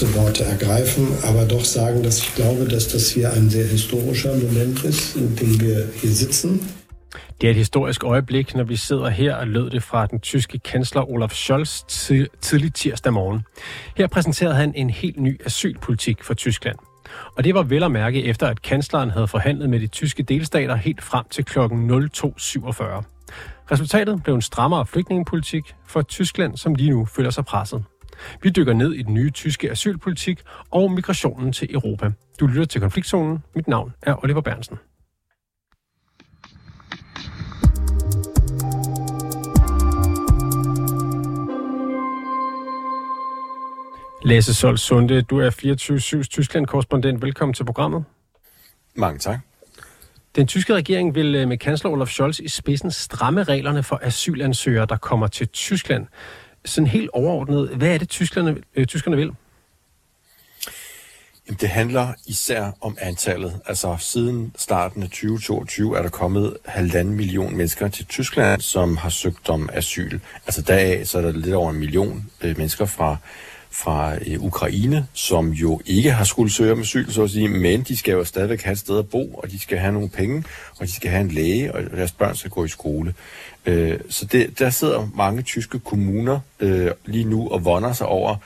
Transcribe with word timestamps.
große 0.00 0.14
Worte 0.14 0.44
ergreifen, 0.44 1.08
aber 1.24 1.44
doch 1.44 1.64
sagen, 1.64 2.02
dass 2.02 2.18
ich 2.18 2.34
glaube, 2.34 2.64
dass 2.64 2.88
das 2.88 3.10
hier 3.10 3.32
ein 3.32 3.50
sehr 3.50 3.66
historischer 3.66 4.34
Moment 4.34 4.84
ist, 4.84 5.16
in 5.16 5.36
dem 5.36 5.60
wir 5.60 5.88
hier 5.94 6.10
sitzen. 6.10 6.60
Det 7.40 7.46
er 7.46 7.50
et 7.50 7.56
historisk 7.56 8.04
øjeblik, 8.04 8.54
når 8.54 8.64
vi 8.64 8.76
sidder 8.76 9.08
her 9.08 9.36
og 9.36 9.46
lød 9.46 9.70
det 9.70 9.82
fra 9.82 10.06
den 10.06 10.20
tyske 10.20 10.58
kansler 10.58 11.10
Olaf 11.10 11.32
Scholz 11.32 11.82
tidlig 12.40 12.74
tirsdag 12.74 13.12
morgen. 13.12 13.40
Her 13.96 14.06
præsenterede 14.06 14.54
han 14.54 14.72
en 14.74 14.90
helt 14.90 15.20
ny 15.20 15.40
asylpolitik 15.44 16.24
for 16.24 16.34
Tyskland. 16.34 16.76
Og 17.36 17.44
det 17.44 17.54
var 17.54 17.62
vel 17.62 17.82
at 17.82 17.90
mærke 17.90 18.24
efter, 18.24 18.46
at 18.46 18.62
kansleren 18.62 19.10
havde 19.10 19.28
forhandlet 19.28 19.70
med 19.70 19.80
de 19.80 19.86
tyske 19.86 20.22
delstater 20.22 20.74
helt 20.74 21.02
frem 21.02 21.24
til 21.30 21.44
kl. 21.44 21.58
02.47. 21.58 21.64
Resultatet 23.72 24.22
blev 24.22 24.34
en 24.34 24.42
strammere 24.42 24.86
flygtningepolitik 24.86 25.74
for 25.86 26.02
Tyskland, 26.02 26.56
som 26.56 26.74
lige 26.74 26.90
nu 26.90 27.04
føler 27.04 27.30
sig 27.30 27.44
presset. 27.44 27.84
Vi 28.42 28.50
dykker 28.50 28.72
ned 28.72 28.92
i 28.92 29.02
den 29.02 29.14
nye 29.14 29.30
tyske 29.30 29.70
asylpolitik 29.70 30.42
og 30.70 30.90
migrationen 30.92 31.52
til 31.52 31.74
Europa. 31.74 32.10
Du 32.40 32.46
lytter 32.46 32.64
til 32.64 32.80
Konfliktzonen. 32.80 33.38
Mit 33.54 33.68
navn 33.68 33.92
er 34.02 34.24
Oliver 34.24 34.40
Bernsen. 34.40 34.78
Lasse 44.24 44.54
Sol 44.54 44.78
Sunde, 44.78 45.22
du 45.22 45.38
er 45.38 45.50
24-7's 45.50 46.28
Tyskland-korrespondent. 46.28 47.22
Velkommen 47.22 47.54
til 47.54 47.64
programmet. 47.64 48.04
Mange 48.96 49.18
tak. 49.18 49.38
Den 50.36 50.46
tyske 50.46 50.74
regering 50.74 51.14
vil 51.14 51.34
øh, 51.34 51.48
med 51.48 51.58
kansler 51.58 51.90
Olaf 51.90 52.08
Scholz 52.08 52.38
i 52.38 52.48
spidsen 52.48 52.90
stramme 52.90 53.42
reglerne 53.42 53.82
for 53.82 54.00
asylansøgere, 54.02 54.86
der 54.86 54.96
kommer 54.96 55.26
til 55.26 55.48
Tyskland. 55.48 56.06
Sådan 56.64 56.86
helt 56.86 57.10
overordnet, 57.12 57.68
hvad 57.68 57.94
er 57.94 57.98
det, 57.98 58.08
tyskerne, 58.08 58.56
øh, 58.74 58.86
tyskerne 58.86 59.16
vil? 59.16 59.32
Jamen, 61.50 61.58
det 61.60 61.68
handler 61.68 62.14
især 62.26 62.70
om 62.80 62.96
antallet. 63.00 63.60
Altså 63.66 63.96
siden 63.98 64.52
starten 64.58 65.02
af 65.02 65.08
2022 65.08 65.98
er 65.98 66.02
der 66.02 66.08
kommet 66.08 66.56
halvanden 66.64 67.14
million 67.14 67.56
mennesker 67.56 67.88
til 67.88 68.06
Tyskland, 68.06 68.60
som 68.60 68.96
har 68.96 69.08
søgt 69.08 69.48
om 69.48 69.70
asyl. 69.72 70.18
Altså 70.46 70.62
deraf 70.62 71.06
så 71.06 71.18
er 71.18 71.22
der 71.22 71.32
lidt 71.32 71.54
over 71.54 71.70
en 71.70 71.78
million 71.78 72.30
øh, 72.40 72.56
mennesker 72.58 72.84
fra 72.84 73.16
fra 73.70 74.14
øh, 74.26 74.42
Ukraine, 74.44 75.06
som 75.12 75.48
jo 75.48 75.80
ikke 75.86 76.12
har 76.12 76.24
skulle 76.24 76.52
søge 76.52 76.72
om 76.72 76.80
asyl, 76.80 77.10
så 77.12 77.22
at 77.22 77.30
sige, 77.30 77.48
men 77.48 77.82
de 77.82 77.96
skal 77.96 78.12
jo 78.12 78.24
stadigvæk 78.24 78.62
have 78.62 78.72
et 78.72 78.78
sted 78.78 78.98
at 78.98 79.08
bo, 79.08 79.34
og 79.34 79.50
de 79.50 79.58
skal 79.58 79.78
have 79.78 79.92
nogle 79.92 80.08
penge, 80.08 80.44
og 80.78 80.86
de 80.86 80.92
skal 80.92 81.10
have 81.10 81.20
en 81.20 81.30
læge, 81.30 81.74
og 81.74 81.82
deres 81.82 82.12
børn 82.12 82.36
skal 82.36 82.50
gå 82.50 82.64
i 82.64 82.68
skole. 82.68 83.14
Øh, 83.66 83.98
så 84.08 84.24
det, 84.24 84.58
der 84.58 84.70
sidder 84.70 85.08
mange 85.14 85.42
tyske 85.42 85.78
kommuner 85.78 86.40
øh, 86.60 86.90
lige 87.06 87.24
nu 87.24 87.48
og 87.48 87.64
vonder 87.64 87.92
sig 87.92 88.06
over, 88.06 88.36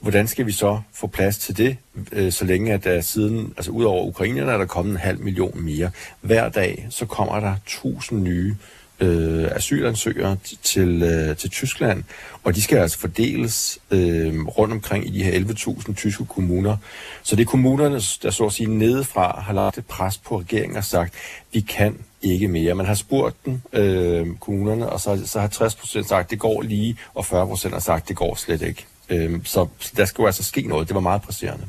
hvordan 0.00 0.26
skal 0.26 0.46
vi 0.46 0.52
så 0.52 0.80
få 0.94 1.06
plads 1.06 1.38
til 1.38 1.56
det, 1.56 1.76
øh, 2.12 2.32
så 2.32 2.44
længe 2.44 2.72
at 2.72 2.84
der 2.84 3.00
siden, 3.00 3.54
altså 3.56 3.70
ud 3.70 3.84
over 3.84 4.04
ukrainerne, 4.04 4.52
er 4.52 4.58
der 4.58 4.66
kommet 4.66 4.92
en 4.92 4.98
halv 4.98 5.20
million 5.20 5.64
mere. 5.64 5.90
Hver 6.20 6.48
dag, 6.48 6.86
så 6.90 7.06
kommer 7.06 7.40
der 7.40 7.54
tusind 7.66 8.22
nye 8.22 8.56
øh, 9.00 9.44
asylansøgere 9.50 10.36
til, 10.62 11.02
øh, 11.02 11.36
til 11.36 11.50
Tyskland, 11.50 12.04
og 12.44 12.54
de 12.54 12.62
skal 12.62 12.78
altså 12.78 12.98
fordeles 12.98 13.78
øh, 13.90 14.46
rundt 14.46 14.72
omkring 14.72 15.06
i 15.06 15.10
de 15.10 15.24
her 15.24 15.40
11.000 15.40 15.94
tyske 15.94 16.24
kommuner. 16.24 16.76
Så 17.22 17.36
det 17.36 17.42
er 17.42 17.46
kommunerne, 17.46 18.00
der 18.22 18.30
så 18.30 18.44
at 18.46 18.52
sige 18.52 18.66
nedefra 18.66 19.40
har 19.40 19.52
lagt 19.52 19.78
et 19.78 19.86
pres 19.86 20.18
på 20.18 20.40
regeringen 20.40 20.76
og 20.76 20.84
sagt, 20.84 21.14
vi 21.52 21.60
kan 21.60 21.98
ikke 22.22 22.48
mere. 22.48 22.74
Man 22.74 22.86
har 22.86 22.94
spurgt 22.94 23.36
den, 23.44 23.62
øh, 23.72 24.26
kommunerne, 24.40 24.88
og 24.88 25.00
så, 25.00 25.22
så 25.26 25.40
har 25.40 25.48
60 25.48 25.74
procent 25.74 26.08
sagt, 26.08 26.30
det 26.30 26.38
går 26.38 26.62
lige, 26.62 26.96
og 27.14 27.26
40 27.26 27.46
procent 27.46 27.74
har 27.74 27.80
sagt, 27.80 28.08
det 28.08 28.16
går 28.16 28.34
slet 28.34 28.62
ikke. 28.62 28.86
Øh, 29.08 29.40
så 29.44 29.66
der 29.96 30.04
skal 30.04 30.22
jo 30.22 30.26
altså 30.26 30.44
ske 30.44 30.62
noget. 30.62 30.88
Det 30.88 30.94
var 30.94 31.00
meget 31.00 31.22
presserende. 31.22 31.66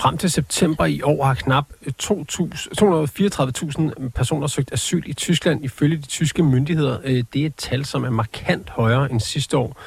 Frem 0.00 0.18
til 0.18 0.30
september 0.30 0.84
i 0.84 1.02
år 1.02 1.24
har 1.24 1.34
knap 1.34 1.64
234.000 2.02 4.08
personer 4.08 4.46
søgt 4.46 4.72
asyl 4.72 5.02
i 5.06 5.12
Tyskland 5.12 5.64
ifølge 5.64 5.96
de 5.96 6.06
tyske 6.06 6.42
myndigheder. 6.42 6.98
Øh, 7.04 7.24
det 7.34 7.42
er 7.42 7.46
et 7.46 7.54
tal, 7.54 7.84
som 7.84 8.04
er 8.04 8.10
markant 8.10 8.70
højere 8.70 9.12
end 9.12 9.20
sidste 9.20 9.56
år. 9.56 9.80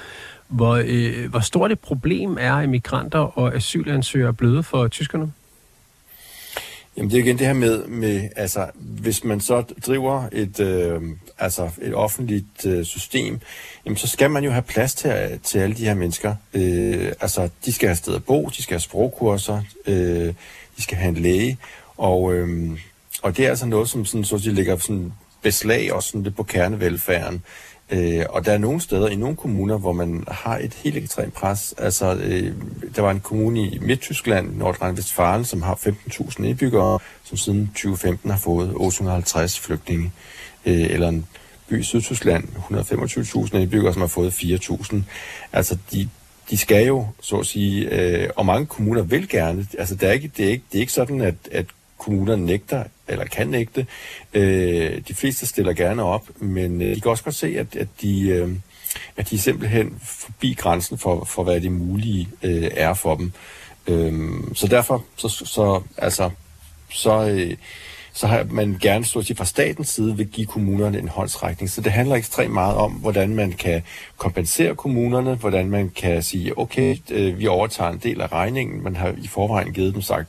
Hvor, 0.48 0.82
øh, 0.86 1.30
hvor 1.30 1.40
stort 1.40 1.72
et 1.72 1.80
problem 1.80 2.38
er 2.40 2.68
migranter 2.68 3.20
og 3.20 3.56
asylansøgere 3.56 4.34
blevet 4.34 4.66
for 4.66 4.88
tyskerne? 4.88 5.32
Jamen 6.98 7.12
det 7.12 7.20
er 7.20 7.24
igen 7.24 7.40
det 7.40 7.48
her 7.48 7.54
med, 7.54 7.86
med 7.86 8.30
altså, 8.36 8.68
hvis 8.76 9.24
man 9.24 9.42
så 9.42 9.62
driver 9.62 10.30
et, 10.32 10.60
øh, 10.60 11.02
altså 11.40 11.70
et 11.82 11.96
offentligt 11.96 12.66
øh, 12.66 12.86
system, 12.86 13.40
jamen 13.86 13.98
så 13.98 14.08
skal 14.08 14.32
man 14.32 14.44
jo 14.44 14.52
have 14.52 14.62
plads 14.62 14.96
til, 14.96 15.40
til 15.44 15.60
alle 15.60 15.76
de 15.76 15.86
her 15.86 15.94
mennesker. 15.94 16.36
Øh, 16.54 17.12
altså 17.22 17.50
de 17.66 17.74
skal 17.74 17.90
have 17.90 17.96
sted 17.96 18.16
at 18.16 18.24
bo, 18.24 18.50
de 18.58 18.64
skal 18.64 18.74
have 18.74 18.82
sprogkurser, 18.82 19.62
øh, 19.88 20.34
de 20.78 20.82
skal 20.82 20.98
have 20.98 21.10
en 21.10 21.24
læge, 21.24 21.58
og, 21.98 22.34
øh, 22.34 22.72
og 23.22 23.38
det 23.38 23.46
er 23.46 23.50
altså 23.50 23.66
noget, 23.66 23.90
som 23.90 24.06
sådan, 24.06 24.24
så 24.24 24.38
de 24.38 24.54
ligger 24.54 24.78
sådan 24.78 25.14
beslag 25.42 25.94
også 25.94 26.10
sådan 26.10 26.24
lidt 26.24 26.36
på 26.36 26.44
kernevelfærden. 26.44 27.44
Øh, 27.94 28.26
og 28.30 28.46
der 28.46 28.52
er 28.52 28.58
nogle 28.58 28.82
steder 28.82 29.08
i 29.08 29.16
nogle 29.16 29.36
kommuner, 29.36 29.78
hvor 29.78 29.92
man 29.92 30.24
har 30.28 30.58
et 30.58 30.74
helt 30.74 30.98
ekstremt 30.98 31.34
pres. 31.34 31.74
Altså, 31.78 32.16
øh, 32.16 32.54
der 32.96 33.02
var 33.02 33.12
en 33.12 33.20
kommune 33.20 33.62
i 33.62 33.80
Midttyskland, 33.82 34.62
Nordrhein-Westfalen, 34.62 35.44
som 35.44 35.62
har 35.62 35.76
15.000 35.76 36.44
indbyggere, 36.44 37.00
som 37.24 37.38
siden 37.38 37.68
2015 37.68 38.30
har 38.30 38.38
fået 38.38 38.72
850 38.76 39.60
flygtninge. 39.60 40.12
Øh, 40.66 40.82
eller 40.90 41.10
en 41.10 41.26
by 41.68 41.80
i 41.80 41.84
Sydtyskland, 41.84 42.44
125.000 42.44 43.58
indbyggere, 43.58 43.94
som 43.94 44.02
har 44.02 44.08
fået 44.08 44.32
4.000. 44.32 44.96
Altså, 45.54 45.78
de, 45.92 46.10
de 46.50 46.58
skal 46.58 46.88
jo, 46.88 47.08
så 47.22 47.38
at 47.38 47.46
sige, 47.46 47.90
øh, 47.90 48.30
og 48.36 48.46
mange 48.46 48.66
kommuner 48.66 49.02
vil 49.02 49.30
gerne. 49.30 49.68
Altså, 49.80 49.96
det 49.96 50.10
er 50.10 50.12
ikke, 50.12 50.32
det 50.38 50.46
er 50.46 50.50
ikke, 50.50 50.64
det 50.72 50.78
er 50.78 50.82
ikke 50.82 50.94
sådan, 50.94 51.22
at, 51.22 51.36
at 51.52 51.66
kommuner 51.98 52.36
nægter 52.36 52.84
eller 53.14 53.26
kan 53.26 53.48
nægte. 53.48 53.88
Øh, 54.34 55.02
de 55.08 55.14
fleste 55.14 55.46
stiller 55.46 55.74
gerne 55.74 56.04
op, 56.04 56.30
men 56.40 56.82
øh, 56.82 56.96
de 56.96 57.02
kan 57.02 57.12
også 57.12 57.24
godt 57.24 57.36
se, 57.36 57.48
at, 57.60 57.76
at 57.76 57.88
de... 58.02 58.28
Øh, 58.28 58.50
at 59.18 59.30
de 59.30 59.40
simpelthen 59.40 60.00
forbi 60.04 60.54
grænsen 60.54 60.98
for, 60.98 61.26
for 61.26 61.44
hvad 61.44 61.62
det 61.62 61.72
mulige 61.72 62.30
øh, 62.44 62.70
er 62.74 62.94
for 62.94 63.16
dem. 63.16 63.32
Øhm, 63.88 64.56
så 64.56 64.68
derfor, 64.68 65.04
så, 65.16 65.30
så, 65.30 65.82
altså, 65.98 66.30
så, 66.92 67.30
øh, 67.30 67.56
så 68.14 68.28
har 68.28 68.46
man 68.50 68.78
gerne 68.82 69.06
stort 69.06 69.26
set 69.26 69.38
fra 69.38 69.46
statens 69.46 69.90
side 69.90 70.18
vil 70.18 70.28
give 70.28 70.48
kommunerne 70.48 71.00
en 71.00 71.08
håndsrækning. 71.08 71.70
Så 71.70 71.82
det 71.82 71.92
handler 71.92 72.16
ekstremt 72.16 72.54
meget 72.54 72.76
om, 72.76 72.92
hvordan 72.92 73.36
man 73.36 73.52
kan 73.52 73.82
kompensere 74.18 74.76
kommunerne, 74.76 75.36
hvordan 75.36 75.70
man 75.70 75.90
kan 75.90 76.24
sige, 76.24 76.58
okay, 76.58 76.98
øh, 77.10 77.40
vi 77.40 77.48
overtager 77.48 77.90
en 77.90 78.00
del 78.04 78.22
af 78.22 78.32
regningen. 78.32 78.84
Man 78.84 78.96
har 78.96 79.14
i 79.18 79.28
forvejen 79.28 79.74
givet 79.74 79.94
dem 79.94 80.02
sagt, 80.02 80.28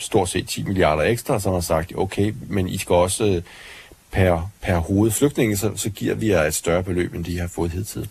stort 0.00 0.28
set 0.28 0.48
10 0.48 0.62
milliarder 0.62 1.02
ekstra, 1.02 1.40
som 1.40 1.52
har 1.52 1.60
sagt, 1.60 1.92
okay, 1.96 2.34
men 2.48 2.68
I 2.68 2.78
skal 2.78 2.94
også 2.94 3.24
øh, 3.24 3.42
per, 4.12 4.50
per 4.62 4.78
hoved 4.78 5.10
flygtninge, 5.10 5.56
så, 5.56 5.70
så 5.76 5.90
giver 5.90 6.14
vi 6.14 6.30
jer 6.30 6.42
et 6.42 6.54
større 6.54 6.82
beløb, 6.82 7.14
end 7.14 7.24
de 7.24 7.38
har 7.38 7.48
fået 7.48 7.70
hidtil. 7.70 8.08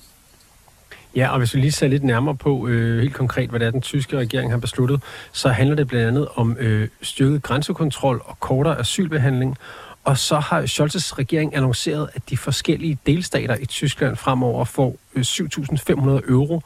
Ja, 1.16 1.30
og 1.30 1.38
hvis 1.38 1.56
vi 1.56 1.60
lige 1.60 1.72
ser 1.72 1.88
lidt 1.88 2.04
nærmere 2.04 2.36
på 2.36 2.68
øh, 2.68 3.02
helt 3.02 3.14
konkret, 3.14 3.50
hvad 3.50 3.60
det 3.60 3.66
er, 3.66 3.72
den 3.72 3.82
tyske 3.82 4.18
regering 4.18 4.52
har 4.52 4.58
besluttet, 4.58 5.02
så 5.32 5.50
handler 5.50 5.76
det 5.76 5.88
blandt 5.88 6.08
andet 6.08 6.28
om 6.36 6.58
øh, 6.60 6.88
styrket 7.02 7.44
grænsekontrol 7.44 8.22
og 8.26 8.40
kortere 8.40 8.80
asylbehandling. 8.80 9.58
Og 10.04 10.18
så 10.18 10.40
har 10.40 10.62
Scholz's 10.62 11.18
regering 11.18 11.56
annonceret, 11.56 12.10
at 12.14 12.30
de 12.30 12.38
forskellige 12.38 12.98
delstater 13.06 13.56
i 13.56 13.66
Tyskland 13.66 14.16
fremover 14.16 14.66
får 14.66 14.96
øh, 15.16 15.22
7.500 15.22 16.32
euro, 16.32 16.62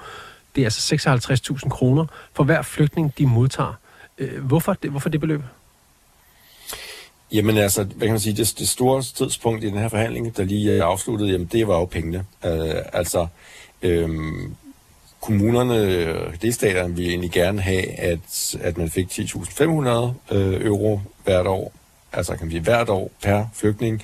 det 0.56 0.62
er 0.62 0.66
altså 0.66 0.96
56.000 1.56 1.70
kroner, 1.70 2.06
for 2.34 2.44
hver 2.44 2.62
flygtning, 2.62 3.18
de 3.18 3.26
modtager. 3.26 3.74
Øh, 4.18 4.46
hvorfor, 4.46 4.74
det, 4.74 4.90
hvorfor 4.90 5.10
det 5.10 5.19
beløb? 5.19 5.42
Jamen 7.31 7.57
altså, 7.57 7.83
hvad 7.83 8.07
kan 8.07 8.13
man 8.13 8.19
sige, 8.19 8.36
det, 8.36 8.56
det 8.60 8.69
store 8.69 9.01
tidspunkt 9.01 9.63
i 9.63 9.68
den 9.68 9.77
her 9.77 9.89
forhandling, 9.89 10.38
der 10.38 10.44
lige 10.44 10.71
øh, 10.71 10.80
er 10.80 10.83
afsluttet, 10.83 11.31
jamen 11.31 11.50
det 11.51 11.68
var 11.68 11.80
jo 11.80 11.86
pengene. 11.86 12.18
Uh, 12.18 12.51
altså, 12.94 13.27
øhm, 13.81 14.56
kommunerne, 15.21 16.38
delstaterne 16.42 16.95
ville 16.95 17.10
egentlig 17.10 17.31
gerne 17.31 17.62
have, 17.62 17.86
at, 18.00 18.56
at 18.62 18.77
man 18.77 18.89
fik 18.89 19.07
10.500 19.12 19.65
øh, 20.36 20.66
euro 20.66 21.01
hvert 21.24 21.48
år, 21.48 21.74
altså 22.13 22.36
kan 22.36 22.45
man 22.45 22.51
sige 22.51 22.62
hvert 22.62 22.89
år 22.89 23.12
per 23.21 23.45
flygtning. 23.54 24.04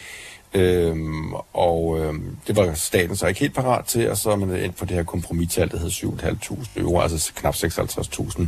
Øhm, 0.53 1.33
og 1.53 1.99
øhm, 1.99 2.37
det 2.47 2.55
var 2.55 2.73
staten 2.73 3.15
så 3.15 3.27
ikke 3.27 3.39
helt 3.39 3.55
parat 3.55 3.85
til, 3.85 4.09
og 4.09 4.17
så 4.17 4.31
er 4.31 4.35
man 4.35 4.63
ind 4.63 4.73
på 4.73 4.85
det 4.85 4.95
her 4.95 5.03
kompromistal, 5.03 5.71
der 5.71 5.79
hed 5.79 5.89
7.500 5.89 6.79
euro, 6.79 6.99
altså 6.99 7.31
knap 7.35 7.55
56.000. 7.55 8.47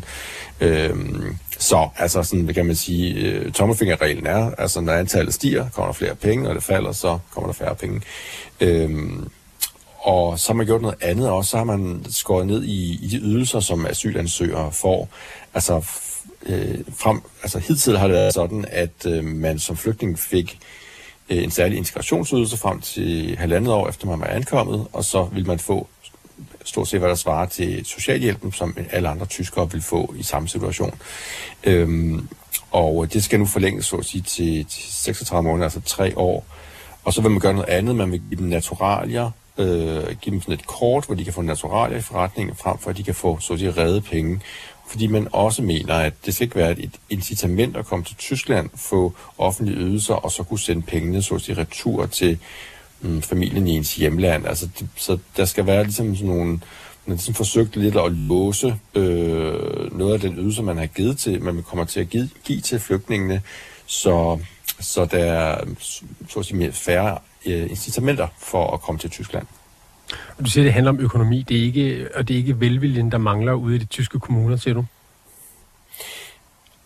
Øhm, 0.62 1.38
så 1.58 1.90
altså 1.98 2.24
sådan, 2.24 2.44
hvad 2.44 2.54
kan 2.54 2.66
man 2.66 2.76
sige, 2.76 3.14
øh, 3.14 3.52
tommelfingerreglen 3.52 4.28
er, 4.28 4.52
altså 4.58 4.82
når 4.82 4.94
antallet 4.94 5.34
stiger, 5.34 5.70
kommer 5.70 5.88
der 5.88 5.94
flere 5.94 6.16
penge, 6.16 6.50
og 6.50 6.56
det 6.56 6.64
falder, 6.64 6.92
så 6.92 7.20
kommer 7.34 7.48
der 7.48 7.54
færre 7.54 7.76
penge. 7.76 8.02
Øhm, 8.62 9.30
og 9.98 10.40
så 10.40 10.48
har 10.50 10.58
man 10.58 10.66
gjort 10.66 10.82
noget 10.82 10.98
andet 11.02 11.30
også, 11.30 11.52
så 11.52 11.58
har 11.58 11.64
man 11.64 12.06
skåret 12.10 12.48
ned 12.48 12.64
i, 12.64 13.00
i 13.06 13.08
de 13.08 13.18
ydelser, 13.18 13.60
som 13.60 13.86
asylansøgere 13.86 14.72
får. 14.72 15.10
Altså, 15.54 15.86
øh, 16.46 16.80
frem, 16.98 17.22
altså 17.44 17.60
hidtil 17.60 17.98
har 17.98 18.08
det 18.08 18.16
været 18.16 18.34
sådan, 18.34 18.66
at 18.72 19.06
øh, 19.06 19.24
man 19.24 19.60
som 19.60 19.78
flygtning 19.78 20.20
fik 20.20 20.60
Øh, 21.32 21.44
en 21.44 21.52
særlig 21.52 21.78
integrationsydelse 21.78 22.58
frem 22.58 22.82
til 22.82 23.38
halvandet 23.38 23.74
år 23.74 23.90
efter 23.90 24.08
man 24.08 24.20
var 24.20 24.26
ankommet, 24.26 24.88
og 24.94 25.04
så 25.06 25.24
vil 25.24 25.48
man 25.48 25.60
få 25.60 25.88
stort 26.66 26.88
set 26.88 27.00
hvad 27.00 27.10
der 27.10 27.16
svarer 27.16 27.46
til 27.46 27.86
socialhjælpen, 27.86 28.52
som 28.52 28.78
alle 28.92 29.10
andre 29.10 29.26
tyskere 29.26 29.72
vil 29.72 29.82
få 29.82 30.14
i 30.18 30.24
samme 30.24 30.48
situation. 30.48 30.94
Øhm, 31.64 32.28
og 32.72 33.14
det 33.14 33.24
skal 33.24 33.40
nu 33.40 33.46
forlænges, 33.46 33.86
så 33.86 33.96
at 33.96 34.06
sige, 34.06 34.22
til, 34.22 34.66
til 34.66 34.94
36 34.94 35.44
måneder, 35.44 35.64
altså 35.66 35.82
tre 35.86 36.18
år. 36.18 36.46
Og 37.04 37.14
så 37.14 37.22
vil 37.22 37.32
man 37.32 37.40
gøre 37.40 37.54
noget 37.54 37.70
andet. 37.70 37.96
Man 37.96 38.12
vil 38.12 38.22
give 38.30 38.40
dem 38.40 38.48
naturalier, 38.48 39.32
øh, 39.58 40.16
give 40.22 40.34
dem 40.34 40.42
sådan 40.42 40.54
et 40.54 40.68
kort, 40.68 41.06
hvor 41.06 41.16
de 41.16 41.24
kan 41.24 41.34
få 41.34 41.42
naturalier 41.42 41.98
i 41.98 42.02
forretningen, 42.02 42.56
frem 42.56 42.78
for 42.78 42.90
at 42.90 42.98
de 42.98 43.04
kan 43.04 43.16
få, 43.16 43.40
så 43.40 43.54
at 43.54 43.60
sige, 43.60 43.72
redde 43.72 44.02
penge. 44.02 44.42
Fordi 44.88 45.08
man 45.08 45.28
også 45.32 45.62
mener, 45.62 45.94
at 45.94 46.14
det 46.26 46.36
skal 46.36 46.46
ikke 46.46 46.56
være 46.56 46.80
et 46.80 47.00
incitament 47.10 47.78
at 47.78 47.86
komme 47.86 48.06
til 48.06 48.16
Tyskland, 48.16 48.70
få 48.76 49.14
offentlige 49.38 49.78
ydelser, 49.78 50.14
og 50.14 50.32
så 50.32 50.44
kunne 50.44 50.60
sende 50.60 50.82
pengene, 50.82 51.22
så 51.22 51.36
at 51.36 51.42
sige, 51.42 51.58
retur 51.58 52.06
til 52.06 52.40
mm, 53.02 53.22
familien 53.22 53.68
i 53.68 53.72
ens 53.72 53.96
hjemland. 53.96 54.48
Altså, 54.48 54.70
det, 54.80 54.88
så 54.96 55.18
der 55.38 55.46
skal 55.46 55.66
være 55.66 55.84
ligesom 55.84 56.16
sådan 56.16 56.36
nogle 56.36 56.60
man 57.06 57.12
har 57.12 57.16
ligesom 57.16 57.34
forsøgt 57.34 57.76
lidt 57.76 57.96
at 57.96 58.12
låse 58.12 58.76
øh, 58.96 59.98
noget 59.98 60.14
af 60.14 60.20
den 60.20 60.38
ydelse, 60.38 60.64
man 60.64 60.78
har 60.78 60.86
givet 60.86 61.18
til, 61.18 61.44
man 61.44 61.64
kommer 61.64 61.86
til 61.86 62.00
at 62.00 62.10
give, 62.10 62.30
give 62.44 62.62
til 62.62 62.80
flygtningene, 62.80 63.42
så, 63.86 64.40
så 64.80 65.06
der 65.06 65.18
er 65.18 65.66
så 66.30 66.40
at 66.40 66.46
sige, 66.46 66.58
mere 66.58 66.72
færre 66.72 67.18
øh, 67.46 67.70
incitamenter 67.70 68.28
for 68.40 68.74
at 68.74 68.82
komme 68.82 69.00
til 69.00 69.10
Tyskland. 69.10 69.48
Du 70.40 70.50
siger, 70.50 70.64
det 70.64 70.74
handler 70.74 70.92
om 70.92 71.00
økonomi, 71.00 71.46
det 71.50 71.58
er 71.58 71.62
ikke, 71.62 72.08
og 72.16 72.28
det 72.28 72.34
er 72.34 72.38
ikke 72.38 72.60
velviljen, 72.60 73.12
der 73.12 73.18
mangler 73.18 73.54
ude 73.54 73.76
i 73.76 73.80
de 73.80 73.86
tyske 73.86 74.20
kommuner, 74.20 74.58
siger 74.58 74.74
du? 74.74 74.86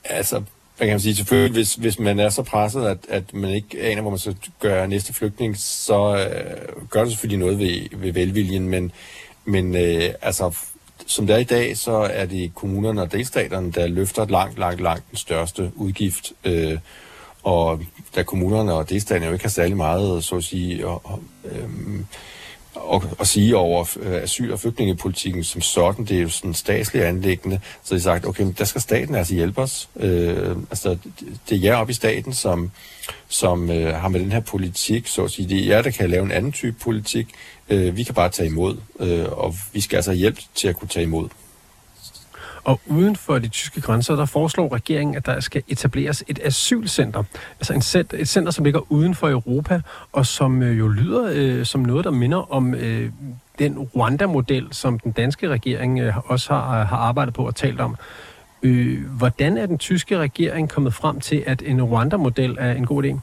Altså, 0.03 0.43
hvad 0.77 0.87
kan 0.87 0.93
man 0.93 0.99
sige, 0.99 1.15
selvfølgelig, 1.15 1.53
hvis, 1.53 1.75
hvis 1.75 1.99
man 1.99 2.19
er 2.19 2.29
så 2.29 2.43
presset, 2.43 2.85
at, 2.85 2.97
at 3.09 3.33
man 3.33 3.49
ikke 3.49 3.81
aner, 3.81 4.01
hvor 4.01 4.11
man 4.11 4.19
skal 4.19 4.37
gøre 4.59 4.87
næste 4.87 5.13
flygtning, 5.13 5.57
så 5.57 6.17
øh, 6.17 6.87
gør 6.89 7.01
det 7.01 7.11
selvfølgelig 7.11 7.39
noget 7.39 7.59
ved, 7.59 7.87
ved 7.91 8.11
velviljen, 8.11 8.69
men, 8.69 8.91
men 9.45 9.75
øh, 9.75 10.13
altså, 10.21 10.57
som 11.07 11.27
det 11.27 11.33
er 11.33 11.39
i 11.39 11.43
dag, 11.43 11.77
så 11.77 11.91
er 11.91 12.25
det 12.25 12.55
kommunerne 12.55 13.01
og 13.01 13.11
delstaterne, 13.11 13.71
der 13.71 13.87
løfter 13.87 14.25
langt, 14.25 14.59
langt, 14.59 14.81
langt 14.81 15.09
den 15.09 15.17
største 15.17 15.71
udgift. 15.75 16.33
Øh, 16.43 16.77
og 17.43 17.81
da 18.15 18.23
kommunerne 18.23 18.73
og 18.73 18.89
delstaterne 18.89 19.25
jo 19.25 19.33
ikke 19.33 19.45
har 19.45 19.49
særlig 19.49 19.77
meget, 19.77 20.23
så 20.23 20.35
at 20.35 20.43
sige, 20.43 20.87
og, 20.87 21.01
og, 21.03 21.23
øh, 21.45 21.69
at, 22.93 23.01
at 23.19 23.27
sige 23.27 23.57
over 23.57 23.85
øh, 23.99 24.23
asyl- 24.23 24.51
og 24.51 24.59
flygtningepolitikken 24.59 25.43
som 25.43 25.61
sådan. 25.61 26.05
Det 26.05 26.17
er 26.17 26.21
jo 26.21 26.29
sådan 26.29 26.53
statslig 26.53 27.05
anlæggende. 27.05 27.59
Så 27.83 27.95
de 27.95 27.99
har 27.99 28.03
sagt, 28.03 28.25
okay, 28.25 28.53
der 28.57 28.65
skal 28.65 28.81
staten 28.81 29.15
altså 29.15 29.33
hjælpe 29.33 29.61
os. 29.61 29.89
Øh, 29.95 30.55
altså, 30.69 30.97
det 31.49 31.55
er 31.55 31.61
jer 31.61 31.75
op 31.75 31.89
i 31.89 31.93
staten, 31.93 32.33
som, 32.33 32.71
som 33.27 33.71
øh, 33.71 33.93
har 33.95 34.07
med 34.07 34.19
den 34.19 34.31
her 34.31 34.39
politik, 34.39 35.07
så 35.07 35.23
at 35.23 35.31
sige, 35.31 35.49
det 35.49 35.63
er 35.63 35.65
jer, 35.65 35.81
der 35.81 35.91
kan 35.91 36.09
lave 36.09 36.23
en 36.23 36.31
anden 36.31 36.51
type 36.51 36.75
politik. 36.79 37.27
Øh, 37.69 37.97
vi 37.97 38.03
kan 38.03 38.15
bare 38.15 38.29
tage 38.29 38.49
imod, 38.49 38.77
øh, 38.99 39.25
og 39.31 39.55
vi 39.73 39.81
skal 39.81 39.95
altså 39.95 40.13
hjælpe 40.13 40.41
til 40.55 40.67
at 40.67 40.75
kunne 40.77 40.87
tage 40.87 41.03
imod. 41.03 41.29
Og 42.65 42.81
uden 42.85 43.15
for 43.15 43.39
de 43.39 43.47
tyske 43.47 43.81
grænser, 43.81 44.15
der 44.15 44.25
foreslår 44.25 44.73
regeringen, 44.73 45.15
at 45.15 45.25
der 45.25 45.39
skal 45.39 45.63
etableres 45.67 46.23
et 46.27 46.39
asylcenter. 46.43 47.23
Altså 47.59 47.73
en 47.73 47.81
center, 47.81 48.17
et 48.17 48.27
center, 48.27 48.51
som 48.51 48.63
ligger 48.65 48.91
uden 48.91 49.15
for 49.15 49.29
Europa, 49.29 49.81
og 50.11 50.25
som 50.25 50.63
øh, 50.63 50.79
jo 50.79 50.87
lyder 50.87 51.29
øh, 51.33 51.65
som 51.65 51.81
noget, 51.81 52.05
der 52.05 52.11
minder 52.11 52.53
om 52.53 52.75
øh, 52.75 53.11
den 53.59 53.79
Rwanda-model, 53.79 54.67
som 54.71 54.99
den 54.99 55.11
danske 55.11 55.49
regering 55.49 55.99
øh, 55.99 56.31
også 56.31 56.53
har, 56.53 56.83
har 56.83 56.97
arbejdet 56.97 57.33
på 57.33 57.47
og 57.47 57.55
talt 57.55 57.79
om. 57.79 57.95
Øh, 58.63 59.05
hvordan 59.09 59.57
er 59.57 59.65
den 59.65 59.77
tyske 59.77 60.17
regering 60.17 60.69
kommet 60.69 60.93
frem 60.93 61.19
til, 61.19 61.43
at 61.45 61.61
en 61.65 61.83
Rwanda-model 61.83 62.57
er 62.59 62.71
en 62.71 62.85
god 62.85 63.03
idé? 63.03 63.19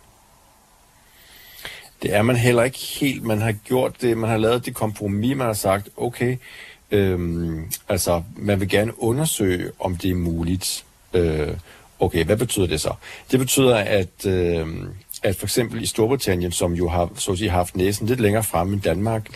Det 2.03 2.15
er 2.15 2.23
man 2.23 2.37
heller 2.37 2.63
ikke 2.63 2.79
helt. 3.01 3.23
Man 3.23 3.41
har 3.41 3.53
gjort 3.53 4.03
det, 4.03 4.19
man 4.19 4.31
har 4.31 4.37
lavet 4.37 4.67
det 4.67 4.75
kompromis, 4.75 5.37
man 5.37 5.47
har 5.47 5.55
sagt, 5.55 5.89
okay, 5.97 6.37
Øhm, 6.93 7.71
altså, 7.89 8.23
man 8.37 8.61
vil 8.61 8.69
gerne 8.69 9.03
undersøge, 9.03 9.71
om 9.81 9.97
det 9.97 10.11
er 10.11 10.15
muligt. 10.15 10.85
Øh, 11.15 11.49
okay, 12.01 12.25
hvad 12.25 12.37
betyder 12.37 12.67
det 12.67 12.81
så? 12.81 12.95
Det 13.31 13.39
betyder, 13.39 13.77
at, 13.77 14.27
øh, 14.27 14.67
at 15.23 15.37
for 15.37 15.47
eksempel 15.47 15.83
i 15.83 15.87
Storbritannien, 15.87 16.53
som 16.53 16.73
jo 16.73 16.89
har 16.89 17.11
så 17.17 17.33
at 17.33 17.39
sige, 17.39 17.51
haft 17.51 17.77
næsen 17.77 18.07
lidt 18.07 18.21
længere 18.21 18.43
frem 18.43 18.73
end 18.73 18.81
Danmark, 18.81 19.27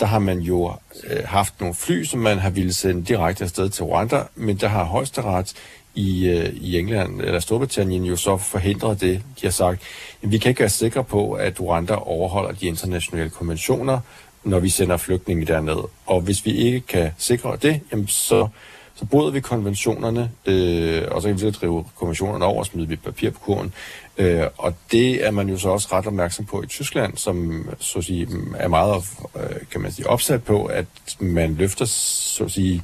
der 0.00 0.06
har 0.06 0.18
man 0.18 0.38
jo 0.38 0.72
øh, 1.10 1.24
haft 1.24 1.60
nogle 1.60 1.74
fly, 1.74 2.04
som 2.04 2.20
man 2.20 2.38
har 2.38 2.50
ville 2.50 2.72
sende 2.72 3.04
direkte 3.04 3.44
afsted 3.44 3.68
til 3.68 3.84
Rwanda, 3.84 4.22
men 4.34 4.56
der 4.56 4.68
har 4.68 4.84
højesteret 4.84 5.54
i, 5.94 6.28
øh, 6.28 6.52
i 6.54 6.78
England 6.78 7.20
eller 7.20 7.40
Storbritannien 7.40 8.04
jo 8.04 8.16
så 8.16 8.36
forhindret 8.36 9.00
det. 9.00 9.22
De 9.40 9.46
har 9.46 9.50
sagt, 9.50 9.82
at 10.22 10.30
vi 10.30 10.38
kan 10.38 10.48
ikke 10.48 10.60
være 10.60 10.68
sikre 10.68 11.04
på, 11.04 11.32
at 11.32 11.60
Rwanda 11.60 11.94
overholder 11.94 12.52
de 12.52 12.66
internationale 12.66 13.30
konventioner, 13.30 14.00
når 14.46 14.60
vi 14.60 14.68
sender 14.68 14.96
flygtninge 14.96 15.46
derned. 15.46 15.78
Og 16.06 16.20
hvis 16.20 16.44
vi 16.44 16.50
ikke 16.50 16.80
kan 16.80 17.10
sikre 17.18 17.56
det, 17.62 17.80
jamen 17.92 18.08
så, 18.08 18.48
så 18.94 19.04
bryder 19.04 19.30
vi 19.30 19.40
konventionerne, 19.40 20.30
øh, 20.46 21.02
og 21.10 21.22
så 21.22 21.28
kan 21.28 21.34
vi 21.34 21.40
så 21.40 21.50
drive 21.50 21.84
konventionerne 21.96 22.44
over 22.44 22.58
og 22.58 22.66
smide 22.66 22.88
vi 22.88 22.96
papir 22.96 23.30
på 23.30 23.38
kurven. 23.38 23.72
Øh, 24.18 24.42
og 24.56 24.74
det 24.92 25.26
er 25.26 25.30
man 25.30 25.48
jo 25.48 25.58
så 25.58 25.68
også 25.68 25.88
ret 25.92 26.06
opmærksom 26.06 26.44
på 26.44 26.62
i 26.62 26.66
Tyskland, 26.66 27.16
som 27.16 27.68
så 27.78 27.98
at 27.98 28.04
sige, 28.04 28.28
er 28.56 28.68
meget 28.68 29.04
øh, 29.36 29.56
kan 29.70 29.80
man 29.80 29.92
sige, 29.92 30.08
opsat 30.08 30.44
på, 30.44 30.64
at 30.64 30.86
man 31.20 31.54
løfter 31.54 31.84
så 31.84 32.44
at 32.44 32.50
sige, 32.50 32.82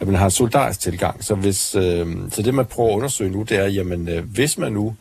at 0.00 0.06
man 0.06 0.16
har 0.16 0.24
en 0.24 0.30
solidarisk 0.30 0.80
tilgang. 0.80 1.24
Så, 1.24 1.34
hvis, 1.34 1.74
øh, 1.74 2.16
så 2.30 2.42
det, 2.42 2.54
man 2.54 2.66
prøver 2.66 2.90
at 2.90 2.96
undersøge 2.96 3.30
nu, 3.30 3.42
det 3.42 3.56
er, 3.56 3.66
jamen, 3.66 4.08
øh, 4.08 4.24
hvis 4.24 4.58
man 4.58 4.72
nu 4.72 4.94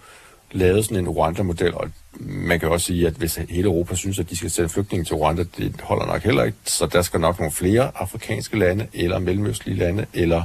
lavede 0.51 0.83
sådan 0.83 0.97
en 0.97 1.09
Rwanda-model, 1.09 1.73
og 1.73 1.89
man 2.19 2.59
kan 2.59 2.69
også 2.69 2.85
sige, 2.85 3.07
at 3.07 3.13
hvis 3.13 3.35
hele 3.35 3.67
Europa 3.67 3.95
synes, 3.95 4.19
at 4.19 4.29
de 4.29 4.35
skal 4.35 4.51
sende 4.51 4.69
flygtninge 4.69 5.05
til 5.05 5.15
Rwanda, 5.15 5.43
det 5.57 5.81
holder 5.81 6.05
nok 6.05 6.23
heller 6.23 6.43
ikke. 6.43 6.57
Så 6.65 6.85
der 6.85 7.01
skal 7.01 7.19
nok 7.19 7.39
nogle 7.39 7.51
flere 7.51 7.91
afrikanske 7.95 8.59
lande, 8.59 8.87
eller 8.93 9.19
mellemøstlige 9.19 9.77
lande, 9.77 10.05
eller 10.13 10.43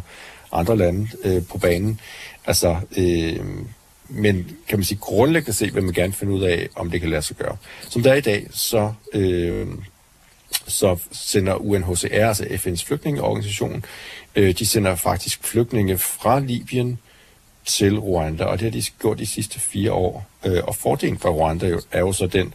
andre 0.53 0.77
lande 0.77 1.09
øh, 1.25 1.43
på 1.47 1.59
banen. 1.59 2.01
Altså, 2.47 2.77
øh, 2.97 3.41
men 4.09 4.57
kan 4.69 4.79
man 4.79 4.85
sige 4.85 4.99
grundlæggende 4.99 5.53
set, 5.53 5.75
vil 5.75 5.83
man 5.83 5.95
gerne 5.95 6.13
finde 6.13 6.33
ud 6.33 6.43
af, 6.43 6.69
om 6.77 6.91
det 6.91 7.01
kan 7.01 7.11
lade 7.11 7.23
sig 7.23 7.37
gøre. 7.37 7.57
Som 7.89 8.03
der 8.03 8.11
er 8.11 8.17
i 8.17 8.21
dag, 8.21 8.47
så, 8.51 8.93
øh, 9.13 9.67
så 10.67 10.97
sender 11.13 11.55
UNHCR, 11.55 12.27
altså 12.27 12.45
FN's 12.45 12.87
flygtningeorganisation, 12.87 13.85
øh, 14.35 14.55
de 14.59 14.67
sender 14.67 14.95
faktisk 14.95 15.45
flygtninge 15.45 15.99
fra 15.99 16.41
Libyen 16.41 16.99
til 17.65 17.99
Rwanda, 17.99 18.45
og 18.45 18.59
det 18.59 18.65
har 18.65 18.81
de 18.81 18.83
gjort 19.01 19.19
de 19.19 19.27
sidste 19.27 19.61
fire 19.61 19.93
år. 19.93 20.27
Øh, 20.45 20.63
og 20.65 20.77
fordelen 20.77 21.19
for 21.19 21.31
Rwanda 21.31 21.67
jo, 21.67 21.81
er 21.93 22.01
jo 22.01 22.13
så 22.13 22.27
den, 22.27 22.55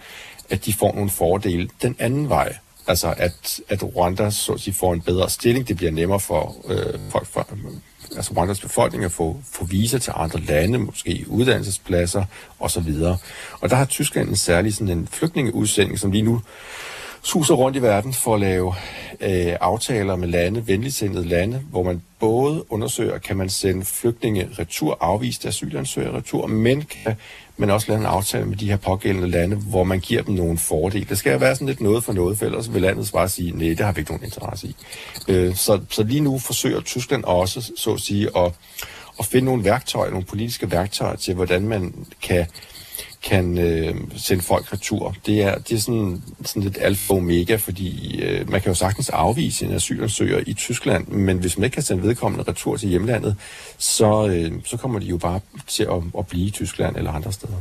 at 0.49 0.65
de 0.65 0.73
får 0.73 0.93
nogle 0.95 1.09
fordele 1.09 1.69
den 1.81 1.95
anden 1.99 2.29
vej. 2.29 2.55
Altså 2.87 3.13
at, 3.17 3.61
at 3.69 3.83
Rwanda 3.83 4.29
så 4.29 4.53
at 4.53 4.59
sige, 4.59 4.73
får 4.73 4.93
en 4.93 5.01
bedre 5.01 5.29
stilling. 5.29 5.67
Det 5.67 5.77
bliver 5.77 5.91
nemmere 5.91 6.19
for 6.19 6.55
øh, 6.67 6.99
folk 7.11 7.27
fra, 7.27 7.45
altså 8.15 8.33
Rwandas 8.33 8.59
befolkning 8.59 9.03
at 9.03 9.11
få, 9.11 9.41
få 9.51 9.65
visa 9.65 9.97
til 9.97 10.13
andre 10.15 10.39
lande, 10.39 10.79
måske 10.79 11.25
uddannelsespladser 11.27 12.25
osv. 12.59 12.93
Og 13.61 13.69
der 13.69 13.75
har 13.75 13.85
Tyskland 13.85 14.29
en 14.29 14.35
særlig 14.35 14.73
sådan 14.73 14.97
en 14.97 15.07
flygtningeudsending, 15.07 15.99
som 15.99 16.11
lige 16.11 16.21
nu 16.21 16.41
suser 17.23 17.53
rundt 17.53 17.77
i 17.77 17.81
verden 17.81 18.13
for 18.13 18.33
at 18.33 18.39
lave 18.39 18.73
øh, 19.21 19.55
aftaler 19.61 20.15
med 20.15 20.27
lande, 20.27 20.67
venligsindede 20.67 21.27
lande, 21.27 21.61
hvor 21.69 21.83
man 21.83 22.01
både 22.19 22.71
undersøger, 22.71 23.17
kan 23.17 23.37
man 23.37 23.49
sende 23.49 23.85
flygtninge 23.85 24.49
retur, 24.59 24.97
afviste 25.01 25.47
asylansøgere 25.47 26.17
retur, 26.17 26.47
men 26.47 26.81
kan 26.81 27.15
man 27.57 27.69
også 27.69 27.87
lave 27.87 27.99
en 27.99 28.05
aftale 28.05 28.45
med 28.45 28.57
de 28.57 28.69
her 28.69 28.77
pågældende 28.77 29.29
lande, 29.29 29.55
hvor 29.55 29.83
man 29.83 29.99
giver 29.99 30.21
dem 30.21 30.35
nogle 30.35 30.57
fordele. 30.57 31.05
Det 31.09 31.17
skal 31.17 31.41
være 31.41 31.55
sådan 31.55 31.67
lidt 31.67 31.81
noget 31.81 32.03
for 32.03 32.13
noget, 32.13 32.37
for 32.37 32.45
ellers 32.45 32.73
vil 32.73 32.81
landet 32.81 33.09
bare 33.13 33.29
sige, 33.29 33.51
nej, 33.51 33.67
det 33.67 33.79
har 33.79 33.91
vi 33.91 33.99
ikke 33.99 34.11
nogen 34.11 34.25
interesse 34.25 34.67
i. 34.67 34.75
Øh, 35.27 35.55
så, 35.55 35.79
så 35.89 36.03
lige 36.03 36.21
nu 36.21 36.39
forsøger 36.39 36.81
Tyskland 36.81 37.23
også, 37.23 37.71
så 37.77 37.93
at 37.93 37.99
sige, 37.99 38.29
at, 38.37 38.53
at 39.19 39.25
finde 39.25 39.45
nogle 39.45 39.63
værktøjer, 39.63 40.11
nogle 40.11 40.25
politiske 40.25 40.71
værktøjer 40.71 41.15
til, 41.15 41.33
hvordan 41.33 41.67
man 41.67 41.93
kan 42.21 42.45
kan 43.23 43.57
øh, 43.57 43.95
sende 44.15 44.43
folk 44.43 44.73
retur. 44.73 45.15
Det 45.25 45.41
er, 45.41 45.57
det 45.57 45.71
er 45.75 45.79
sådan, 45.79 46.23
sådan 46.45 46.63
lidt 46.63 46.77
alfa 46.81 47.13
og 47.13 47.17
omega, 47.17 47.55
fordi 47.55 48.21
øh, 48.21 48.51
man 48.51 48.61
kan 48.61 48.69
jo 48.69 48.75
sagtens 48.75 49.09
afvise 49.09 49.65
en 49.65 49.71
asylansøger 49.71 50.43
i 50.47 50.53
Tyskland, 50.53 51.07
men 51.07 51.37
hvis 51.37 51.57
man 51.57 51.63
ikke 51.63 51.73
kan 51.73 51.83
sende 51.83 52.03
vedkommende 52.03 52.45
retur 52.47 52.77
til 52.77 52.89
hjemlandet, 52.89 53.35
så, 53.77 54.27
øh, 54.27 54.51
så 54.65 54.77
kommer 54.77 54.99
de 54.99 55.05
jo 55.05 55.17
bare 55.17 55.39
til 55.67 55.83
at, 55.83 56.03
at 56.17 56.27
blive 56.27 56.47
i 56.47 56.49
Tyskland 56.49 56.95
eller 56.95 57.11
andre 57.11 57.31
steder. 57.31 57.57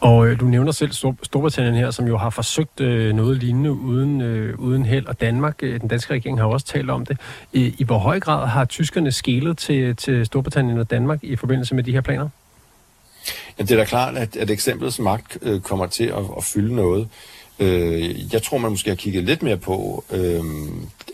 Og 0.00 0.28
øh, 0.28 0.40
du 0.40 0.44
nævner 0.44 0.72
selv 0.72 0.92
Stor- 0.92 1.16
Storbritannien 1.22 1.74
her, 1.74 1.90
som 1.90 2.06
jo 2.06 2.16
har 2.16 2.30
forsøgt 2.30 2.80
øh, 2.80 3.14
noget 3.14 3.36
lignende 3.38 3.72
uden, 3.72 4.20
øh, 4.20 4.58
uden 4.58 4.84
held, 4.84 5.06
og 5.06 5.20
Danmark, 5.20 5.54
øh, 5.62 5.80
den 5.80 5.88
danske 5.88 6.14
regering 6.14 6.38
har 6.40 6.46
også 6.46 6.66
talt 6.66 6.90
om 6.90 7.06
det. 7.06 7.18
I, 7.52 7.74
I 7.78 7.84
hvor 7.84 7.98
høj 7.98 8.20
grad 8.20 8.46
har 8.48 8.64
tyskerne 8.64 9.12
skælet 9.12 9.58
til, 9.58 9.96
til 9.96 10.26
Storbritannien 10.26 10.78
og 10.78 10.90
Danmark 10.90 11.24
i 11.24 11.36
forbindelse 11.36 11.74
med 11.74 11.84
de 11.84 11.92
her 11.92 12.00
planer? 12.00 12.28
Men 13.60 13.66
det 13.66 13.74
er 13.74 13.78
da 13.78 13.84
klart, 13.84 14.16
at, 14.16 14.36
at 14.36 14.50
eksemplets 14.50 14.98
magt 14.98 15.38
øh, 15.42 15.60
kommer 15.60 15.86
til 15.86 16.04
at, 16.04 16.24
at 16.36 16.44
fylde 16.44 16.74
noget. 16.74 17.08
Øh, 17.58 18.32
jeg 18.32 18.42
tror, 18.42 18.58
man 18.58 18.70
måske 18.70 18.90
har 18.90 18.96
kigget 18.96 19.24
lidt 19.24 19.42
mere 19.42 19.56
på, 19.56 20.04
øh, 20.10 20.44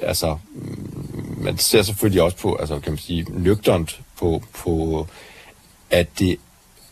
altså, 0.02 0.38
mm, 0.54 1.36
man 1.38 1.58
ser 1.58 1.82
selvfølgelig 1.82 2.22
også 2.22 2.36
på, 2.36 2.54
altså 2.54 2.78
kan 2.78 2.92
man 2.92 2.98
sige, 2.98 3.26
nøgternt 3.28 4.00
på, 4.18 4.42
på, 4.54 5.06
at 5.90 6.18
det 6.18 6.36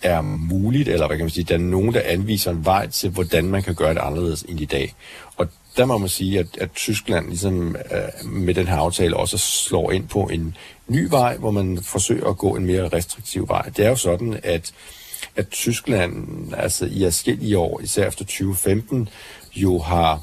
er 0.03 0.21
muligt, 0.23 0.89
eller 0.89 1.07
hvad 1.07 1.17
kan 1.17 1.25
man 1.25 1.31
sige, 1.31 1.45
der 1.45 1.55
er 1.55 1.59
nogen, 1.59 1.95
der 1.95 2.01
anviser 2.05 2.51
en 2.51 2.65
vej 2.65 2.87
til, 2.87 3.11
hvordan 3.11 3.45
man 3.45 3.63
kan 3.63 3.75
gøre 3.75 3.95
det 3.95 4.01
anderledes 4.01 4.43
end 4.43 4.61
i 4.61 4.65
dag. 4.65 4.95
Og 5.37 5.49
der 5.77 5.85
må 5.85 5.99
man 5.99 6.09
sige, 6.09 6.39
at, 6.39 6.47
at 6.61 6.73
Tyskland 6.73 7.29
ligesom 7.29 7.77
øh, 7.77 8.31
med 8.31 8.55
den 8.55 8.67
her 8.67 8.77
aftale 8.77 9.17
også 9.17 9.39
slår 9.39 9.91
ind 9.91 10.09
på 10.09 10.23
en 10.23 10.57
ny 10.89 11.07
vej, 11.11 11.37
hvor 11.37 11.51
man 11.51 11.79
forsøger 11.83 12.27
at 12.27 12.39
gå 12.39 12.57
en 12.57 12.67
mere 12.67 12.89
restriktiv 12.89 13.49
vej. 13.49 13.69
Det 13.77 13.85
er 13.85 13.89
jo 13.89 13.97
sådan, 13.97 14.41
at, 14.43 14.73
at 15.37 15.49
Tyskland 15.49 16.27
altså 16.57 16.87
i 16.87 17.05
forskellige 17.05 17.59
år, 17.59 17.81
især 17.81 18.09
efter 18.09 18.25
2015, 18.25 19.09
jo 19.55 19.79
har 19.79 20.23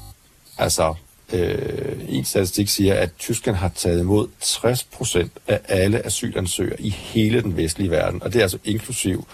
altså 0.58 0.94
øh, 1.32 1.98
en 2.08 2.24
statistik 2.24 2.68
siger, 2.68 2.94
at 2.94 3.10
Tyskland 3.18 3.56
har 3.56 3.68
taget 3.68 4.00
imod 4.00 4.28
60% 4.42 5.28
af 5.48 5.60
alle 5.68 6.06
asylansøgere 6.06 6.80
i 6.80 6.90
hele 6.90 7.42
den 7.42 7.56
vestlige 7.56 7.90
verden, 7.90 8.22
og 8.22 8.32
det 8.32 8.38
er 8.38 8.42
altså 8.42 8.58
inklusiv 8.64 9.26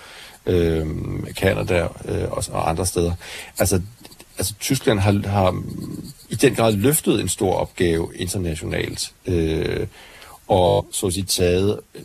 øh, 0.47 0.87
Canada 1.33 1.89
øh, 2.05 2.31
og, 2.31 2.45
og 2.51 2.69
andre 2.71 2.87
steder. 2.87 3.13
Altså, 3.59 3.81
altså 4.39 4.55
Tyskland 4.61 4.99
har, 4.99 5.29
har 5.29 5.63
i 6.29 6.35
den 6.35 6.55
grad 6.55 6.73
løftet 6.73 7.21
en 7.21 7.29
stor 7.29 7.55
opgave 7.55 8.11
internationalt. 8.15 9.13
Øh, 9.27 9.87
og 10.49 10.87
så 10.93 11.07
at 11.07 11.13
sige 11.13 11.25
taget 11.25 11.81
øh, 11.95 12.03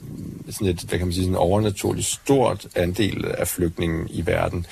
sådan 0.49 0.67
et, 0.67 0.81
hvad 0.81 0.97
kan 0.97 1.07
man 1.07 1.13
sige, 1.13 1.23
sådan 1.23 1.33
en 1.33 1.37
overnaturligt 1.37 2.07
stort 2.07 2.67
andel 2.75 3.25
af 3.37 3.47
flygtningen 3.47 4.07
i 4.09 4.25
verden. 4.25 4.65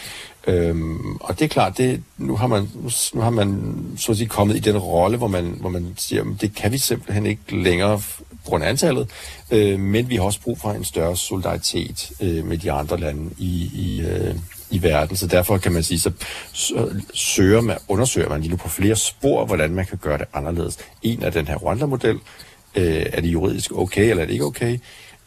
Øhm, 0.48 1.16
og 1.16 1.40
det 1.40 1.46
er 1.46 1.50
klart, 1.50 1.78
det, 1.78 2.04
nu, 2.18 2.36
har 2.36 2.48
man, 2.48 2.70
nu 3.14 3.22
har 3.22 3.30
man 3.30 3.76
så 3.98 4.12
at 4.12 4.18
sige 4.18 4.28
kommet 4.28 4.56
i 4.56 4.60
den 4.60 4.78
rolle, 4.78 5.18
hvor 5.18 5.28
man, 5.28 5.58
hvor 5.60 5.70
man 5.70 5.94
siger, 5.98 6.22
at 6.22 6.42
det 6.42 6.56
kan 6.56 6.72
vi 6.72 6.78
simpelthen 6.78 7.26
ikke 7.26 7.62
længere 7.62 8.02
grund 8.46 8.64
af 8.64 8.70
antallet, 8.70 9.10
øh, 9.52 9.80
men 9.80 10.10
vi 10.10 10.16
har 10.16 10.24
også 10.24 10.42
brug 10.42 10.60
for 10.60 10.72
en 10.72 10.84
større 10.84 11.18
solidaritet 11.18 12.12
øh, 12.22 12.46
med 12.46 12.58
de 12.58 12.72
andre 12.72 13.00
lande 13.00 13.30
i, 13.38 13.72
i, 13.74 14.02
øh, 14.02 14.36
i 14.70 14.84
verden. 14.84 15.16
Så 15.16 15.28
derfor 15.28 15.58
kan 15.58 15.72
man 15.72 15.84
sige, 15.84 16.00
så, 16.00 16.12
så 16.54 16.90
søger 17.14 17.62
man, 17.62 17.78
undersøger 17.88 18.30
man 18.30 18.42
lige 18.42 18.52
nu 18.52 18.58
på 18.58 18.70
flere 18.70 18.96
spor, 18.96 19.46
hvordan 19.46 19.72
man 19.72 19.86
kan 19.86 19.98
gøre 19.98 20.18
det 20.18 20.26
anderledes. 20.34 20.78
En 21.02 21.24
af 21.24 21.32
den 21.32 21.48
her 21.48 21.56
Rwanda-model, 21.56 22.20
øh, 22.76 23.06
er 23.14 23.22
det 23.22 23.28
juridisk 23.28 23.72
okay, 23.72 24.10
eller 24.10 24.24
er 24.24 24.28
det 24.28 24.34
ikke 24.34 24.46
okay? 24.46 24.78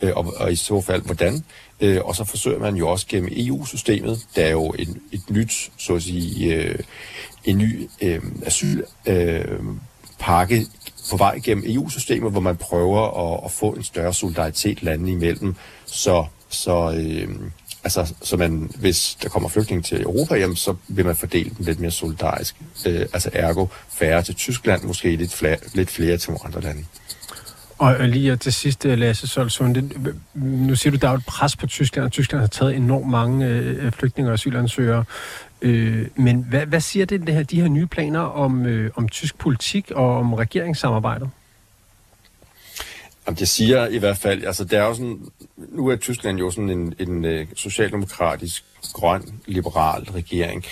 Øh, 0.03 0.13
og, 0.17 0.35
og 0.37 0.53
i 0.53 0.57
så 0.57 0.81
fald, 0.81 1.03
hvordan? 1.03 1.45
Øh, 1.81 2.01
og 2.05 2.17
så 2.17 2.25
forsøger 2.25 2.59
man 2.59 2.77
jo 2.77 2.89
også 2.89 3.07
gennem 3.09 3.31
EU-systemet, 3.33 4.21
der 4.37 4.45
er 4.45 4.51
jo 4.51 4.75
en, 4.79 5.03
et 5.13 5.31
nyt, 5.31 5.71
så 5.79 5.95
at 5.95 6.03
sige, 6.03 6.55
øh, 6.55 6.79
en 7.45 7.59
ny 7.59 7.89
øh, 8.03 8.23
asylpakke 8.47 10.57
øh, 10.57 10.67
på 11.11 11.17
vej 11.17 11.39
gennem 11.39 11.65
EU-systemet, 11.67 12.31
hvor 12.31 12.41
man 12.41 12.57
prøver 12.57 13.35
at, 13.35 13.41
at 13.45 13.51
få 13.51 13.71
en 13.71 13.85
større 13.85 14.15
solidaritet 14.15 14.83
landene 14.83 15.11
imellem, 15.11 15.55
så, 15.87 16.25
så, 16.49 16.95
øh, 16.97 17.29
altså, 17.85 18.15
så 18.23 18.37
man, 18.37 18.71
hvis 18.77 19.19
der 19.23 19.29
kommer 19.29 19.49
flygtninge 19.49 19.83
til 19.83 20.03
Europa, 20.03 20.35
jamen, 20.35 20.57
så 20.57 20.75
vil 20.89 21.07
man 21.07 21.17
fordele 21.17 21.51
dem 21.59 21.67
lidt 21.67 21.81
mere 21.81 21.91
solidarisk. 21.91 22.57
Øh, 22.87 23.01
altså 23.01 23.31
ergo 23.33 23.67
færre 23.89 24.23
til 24.23 24.35
Tyskland, 24.35 24.83
måske 24.83 25.17
lidt 25.17 25.33
flere, 25.33 25.57
lidt 25.75 25.91
flere 25.91 26.17
til 26.17 26.33
andre 26.45 26.61
lande. 26.61 26.85
Og 27.79 28.09
lige 28.09 28.37
til 28.37 28.53
sidst, 28.53 28.87
øh, 28.87 28.99
Lasse 28.99 29.27
Solsund, 29.27 29.77
nu 30.35 30.75
siger 30.75 30.91
du, 30.91 30.97
der 30.97 31.09
er 31.09 31.13
et 31.13 31.27
pres 31.27 31.57
på 31.57 31.67
Tyskland, 31.67 32.05
og 32.05 32.13
Tyskland 32.13 32.41
har 32.41 32.49
taget 32.49 32.77
enormt 32.77 33.11
mange 33.11 33.47
øh, 33.47 33.93
flygtninge 33.93 34.31
og 34.31 34.35
asylansøgere. 34.35 35.05
Øh, 35.63 36.09
men 36.15 36.47
hvad, 36.49 36.67
hvad 36.67 36.81
siger 36.81 37.07
det, 37.07 37.27
det 37.27 37.35
her, 37.35 37.43
de 37.43 37.61
her 37.61 37.69
nye 37.69 37.87
planer 37.87 38.21
om, 38.21 38.67
øh, 38.67 38.91
om 38.95 39.09
tysk 39.09 39.39
politik 39.39 39.91
og 39.91 40.19
om 40.19 40.35
regeringssamarbejdet? 40.35 41.31
Jamen, 43.27 43.39
det 43.39 43.49
siger 43.49 43.87
i 43.87 43.99
hvert 43.99 44.19
fald, 44.19 44.45
altså 44.45 44.65
det 44.65 44.79
er 44.79 44.85
jo 44.85 44.95
sådan, 44.95 45.21
nu 45.57 45.89
er 45.89 45.97
Tyskland 45.97 46.39
jo 46.39 46.51
sådan 46.51 46.71
en, 46.71 46.95
en 46.99 47.25
øh, 47.25 47.47
socialdemokratisk, 47.55 48.65
grøn, 48.93 49.41
liberal 49.47 50.03
regering, 50.03 50.65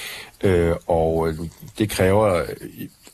øh, 0.45 0.75
og 0.87 1.29
øh, 1.29 1.35
det 1.79 1.91
kræver 1.91 2.45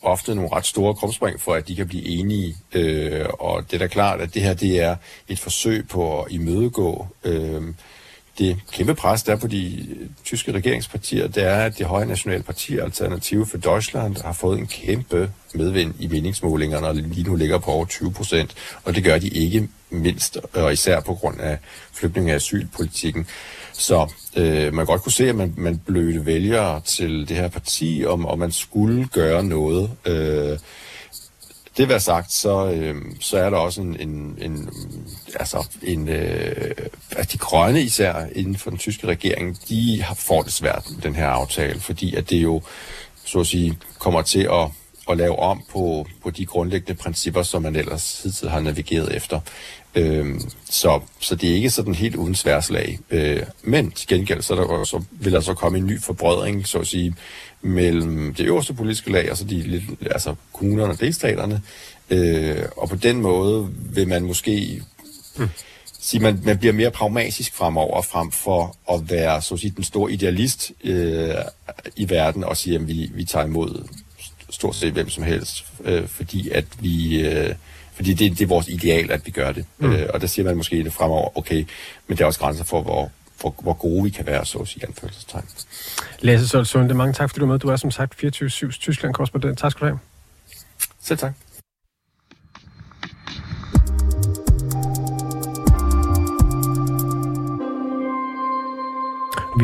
ofte 0.02 0.34
nogle 0.34 0.52
ret 0.52 0.66
store 0.66 0.94
krumspring 0.94 1.40
for, 1.40 1.54
at 1.54 1.68
de 1.68 1.76
kan 1.76 1.88
blive 1.88 2.04
enige. 2.04 2.56
Øh, 2.72 3.26
og 3.38 3.62
det 3.70 3.72
er 3.74 3.78
da 3.78 3.86
klart, 3.86 4.20
at 4.20 4.34
det 4.34 4.42
her 4.42 4.54
det 4.54 4.80
er 4.80 4.96
et 5.28 5.38
forsøg 5.38 5.88
på 5.88 6.22
at 6.22 6.32
imødegå 6.32 7.06
øh, 7.24 7.62
det 8.38 8.56
kæmpe 8.72 8.94
pres, 8.94 9.22
der 9.22 9.32
er 9.32 9.36
på 9.36 9.46
de 9.46 9.86
tyske 10.24 10.52
regeringspartier, 10.52 11.28
det 11.28 11.42
er, 11.42 11.56
at 11.56 11.78
det 11.78 11.86
høje 11.86 12.06
nationale 12.06 12.42
parti, 12.42 12.78
Alternative 12.78 13.46
for 13.46 13.58
Deutschland, 13.58 14.16
har 14.24 14.32
fået 14.32 14.58
en 14.58 14.66
kæmpe 14.66 15.30
medvind 15.54 15.94
i 15.98 16.06
meningsmålingerne, 16.06 16.86
og 16.86 16.94
lige 16.94 17.28
nu 17.28 17.36
ligger 17.36 17.58
på 17.58 17.70
over 17.70 17.84
20 17.84 18.12
procent. 18.12 18.54
Og 18.84 18.94
det 18.94 19.04
gør 19.04 19.18
de 19.18 19.28
ikke 19.28 19.68
mindst, 19.90 20.38
og 20.52 20.72
især 20.72 21.00
på 21.00 21.14
grund 21.14 21.40
af 21.40 21.58
flygtninge- 21.92 22.32
og 22.32 22.36
asylpolitikken. 22.36 23.26
Så 23.78 24.12
øh, 24.36 24.74
man 24.74 24.86
godt 24.86 25.02
kunne 25.02 25.12
se, 25.12 25.28
at 25.28 25.34
man, 25.34 25.54
man 25.56 25.78
blødte 25.86 26.26
vælgere 26.26 26.80
til 26.80 27.28
det 27.28 27.36
her 27.36 27.48
parti, 27.48 28.04
om, 28.06 28.26
om 28.26 28.38
man 28.38 28.52
skulle 28.52 29.06
gøre 29.06 29.44
noget. 29.44 29.90
Øh, 30.04 30.58
det 31.76 31.88
være 31.88 32.00
sagt, 32.00 32.32
så, 32.32 32.70
øh, 32.70 32.96
så 33.20 33.38
er 33.38 33.50
der 33.50 33.56
også 33.56 33.80
en, 33.80 34.00
en, 34.00 34.38
en 34.40 34.70
altså 35.34 35.68
en, 35.82 36.08
øh, 36.08 36.74
at 37.10 37.32
de 37.32 37.38
grønne 37.38 37.82
især 37.82 38.26
inden 38.34 38.56
for 38.56 38.70
den 38.70 38.78
tyske 38.78 39.06
regering, 39.06 39.58
de 39.68 40.02
har 40.02 40.14
får 40.14 40.42
det 40.42 40.52
svært 40.52 40.84
med 40.90 41.02
den 41.02 41.14
her 41.14 41.26
aftale, 41.26 41.80
fordi 41.80 42.14
at 42.14 42.30
det 42.30 42.42
jo, 42.42 42.62
så 43.24 43.40
at 43.40 43.46
sige, 43.46 43.78
kommer 43.98 44.22
til 44.22 44.48
at, 44.52 44.70
at 45.10 45.18
lave 45.18 45.38
om 45.38 45.62
på, 45.72 46.06
på 46.22 46.30
de 46.30 46.46
grundlæggende 46.46 46.94
principper, 46.94 47.42
som 47.42 47.62
man 47.62 47.76
ellers 47.76 48.20
hidtil 48.22 48.48
har 48.48 48.60
navigeret 48.60 49.16
efter. 49.16 49.40
Øh, 49.94 50.40
så, 50.70 51.00
så 51.20 51.34
det 51.34 51.50
er 51.50 51.54
ikke 51.54 51.70
sådan 51.70 51.94
helt 51.94 52.16
uden 52.16 52.34
sværslag. 52.34 52.98
Øh, 53.10 53.42
men 53.62 53.90
til 53.90 54.08
gengæld, 54.08 54.42
så, 54.42 54.54
der, 54.54 54.84
så 54.84 55.02
vil 55.10 55.32
der 55.32 55.40
så 55.40 55.54
komme 55.54 55.78
en 55.78 55.86
ny 55.86 56.02
forbrødring, 56.02 56.66
så 56.66 56.78
at 56.78 56.86
sige, 56.86 57.14
mellem 57.62 58.34
det 58.34 58.46
øverste 58.46 58.74
politiske 58.74 59.12
lag, 59.12 59.28
altså, 59.28 59.44
de, 59.44 59.62
lidt, 59.62 59.84
altså 60.10 60.34
kommunerne 60.52 60.92
og 60.92 61.00
delstaterne. 61.00 61.62
Øh, 62.10 62.64
og 62.76 62.88
på 62.88 62.96
den 62.96 63.20
måde 63.20 63.68
vil 63.94 64.08
man 64.08 64.22
måske 64.22 64.82
mm. 65.38 65.48
sige, 66.00 66.20
man, 66.20 66.40
man 66.44 66.58
bliver 66.58 66.72
mere 66.72 66.90
pragmatisk 66.90 67.54
fremover, 67.54 68.02
frem 68.02 68.30
for 68.30 68.76
at 68.92 69.10
være 69.10 69.42
så 69.42 69.54
at 69.54 69.60
sige, 69.60 69.72
den 69.76 69.84
store 69.84 70.12
idealist 70.12 70.72
øh, 70.84 71.34
i 71.96 72.10
verden 72.10 72.44
og 72.44 72.56
sige, 72.56 72.76
at 72.76 72.88
vi, 72.88 73.10
vi 73.14 73.24
tager 73.24 73.46
imod 73.46 73.88
stort 74.50 74.76
set 74.76 74.92
hvem 74.92 75.08
som 75.08 75.24
helst, 75.24 75.64
øh, 75.84 76.08
fordi 76.08 76.50
at 76.50 76.64
vi... 76.80 77.20
Øh, 77.26 77.54
fordi 77.92 78.14
det, 78.14 78.38
det 78.38 78.44
er 78.44 78.48
vores 78.48 78.68
ideal, 78.68 79.10
at 79.10 79.26
vi 79.26 79.30
gør 79.30 79.52
det. 79.52 79.64
Mm. 79.78 79.92
Øh, 79.92 80.08
og 80.14 80.20
der 80.20 80.26
siger 80.26 80.46
man 80.46 80.56
måske 80.56 80.84
det 80.84 80.92
fremover, 80.92 81.38
okay, 81.38 81.66
men 82.06 82.18
der 82.18 82.22
er 82.22 82.26
også 82.26 82.40
grænser 82.40 82.64
for, 82.64 82.82
hvor, 82.82 83.10
hvor, 83.40 83.54
hvor 83.62 83.72
gode 83.72 84.04
vi 84.04 84.10
kan 84.10 84.26
være, 84.26 84.46
så 84.46 84.58
at 84.58 84.68
sige, 84.68 84.86
anførselstegn. 84.86 85.44
Lasse 86.20 86.48
Solsunde, 86.48 86.94
mange 86.94 87.12
tak, 87.12 87.30
fordi 87.30 87.40
du 87.40 87.44
er 87.44 87.48
med. 87.48 87.58
Du 87.58 87.68
er 87.68 87.76
som 87.76 87.90
sagt 87.90 88.24
24-7 88.24 88.70
Tyskland-korrespondent. 88.70 89.58
Tak 89.58 89.70
skal 89.70 89.80
du 89.80 89.86
have. 89.86 89.98
Selv 91.02 91.18
tak. 91.18 91.32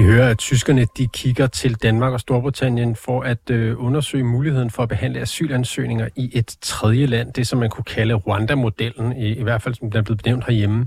Vi 0.05 0.09
hører, 0.09 0.29
at 0.29 0.39
tyskerne 0.39 0.87
de 0.97 1.07
kigger 1.07 1.47
til 1.47 1.75
Danmark 1.75 2.13
og 2.13 2.21
Storbritannien 2.21 2.97
for 2.97 3.23
at 3.23 3.51
øh, 3.51 3.85
undersøge 3.85 4.25
muligheden 4.25 4.71
for 4.71 4.83
at 4.83 4.89
behandle 4.89 5.21
asylansøgninger 5.21 6.09
i 6.17 6.31
et 6.33 6.57
tredje 6.61 7.07
land, 7.07 7.33
det 7.33 7.47
som 7.47 7.59
man 7.59 7.71
kunne 7.71 7.85
kalde 7.85 8.15
Rwanda-modellen, 8.15 9.17
i, 9.17 9.33
i 9.33 9.43
hvert 9.43 9.63
fald 9.63 9.75
som 9.75 9.91
den 9.91 9.99
er 9.99 10.03
blevet 10.03 10.23
benævnt 10.23 10.45
herhjemme. 10.47 10.87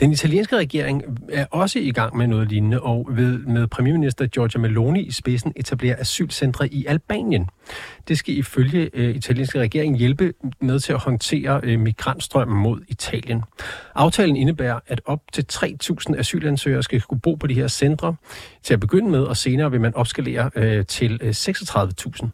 Den 0.00 0.12
italienske 0.12 0.56
regering 0.56 1.02
er 1.32 1.46
også 1.50 1.78
i 1.78 1.90
gang 1.90 2.16
med 2.16 2.26
noget 2.26 2.48
lignende, 2.48 2.80
og 2.80 3.08
ved, 3.10 3.38
med 3.38 3.66
premierminister 3.66 4.26
Giorgia 4.26 4.60
Meloni 4.60 5.02
i 5.02 5.12
spidsen 5.12 5.52
etablerer 5.56 5.96
asylcentre 5.98 6.68
i 6.68 6.86
Albanien. 6.86 7.48
Det 8.08 8.18
skal 8.18 8.38
ifølge 8.38 8.90
øh, 8.94 9.16
italienske 9.16 9.60
regering 9.60 9.96
hjælpe 9.98 10.32
med 10.60 10.80
til 10.80 10.92
at 10.92 10.98
håndtere 10.98 11.60
øh, 11.62 11.80
migrantstrømmen 11.80 12.62
mod 12.62 12.80
Italien. 12.88 13.42
Aftalen 13.94 14.36
indebærer, 14.36 14.80
at 14.86 15.00
op 15.04 15.20
til 15.32 15.46
3.000 15.52 16.18
asylansøgere 16.18 16.82
skal 16.82 17.00
kunne 17.00 17.20
bo 17.20 17.34
på 17.34 17.46
de 17.46 17.54
her 17.54 17.68
centre 17.68 18.16
til 18.62 18.74
at 18.74 18.80
begynde 18.80 19.10
med, 19.10 19.22
og 19.22 19.36
senere 19.36 19.70
vil 19.70 19.80
man 19.80 19.94
opskalere 19.94 20.50
øh, 20.54 20.86
til 20.86 21.18
øh, 21.22 21.30
36.000. 21.30 22.28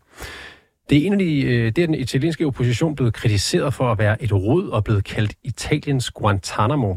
Det 0.91 0.99
er 0.99 1.07
en 1.07 1.13
af 1.13 1.19
de, 1.19 1.43
øh, 1.43 1.67
det 1.67 1.79
er 1.79 1.87
den 1.87 1.95
italienske 1.95 2.47
opposition 2.47 2.95
blevet 2.95 3.15
kritiseret 3.15 3.75
for 3.75 3.93
at 3.93 3.99
være 3.99 4.23
et 4.23 4.33
rod 4.33 4.69
og 4.69 4.85
blevet 4.85 5.05
kaldt 5.05 5.35
Italiens 5.45 6.11
Guantanamo. 6.11 6.95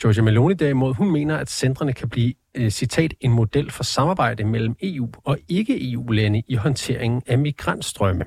Giorgia 0.00 0.22
Meloni 0.22 0.54
derimod, 0.54 0.94
hun 0.94 1.10
mener, 1.10 1.36
at 1.36 1.50
centrene 1.50 1.92
kan 1.92 2.08
blive, 2.08 2.34
øh, 2.54 2.70
citat, 2.70 3.14
en 3.20 3.30
model 3.30 3.70
for 3.70 3.84
samarbejde 3.84 4.44
mellem 4.44 4.76
EU 4.82 5.08
og 5.24 5.38
ikke-EU-lande 5.48 6.42
i 6.48 6.54
håndteringen 6.54 7.22
af 7.26 7.38
migrantstrømme. 7.38 8.24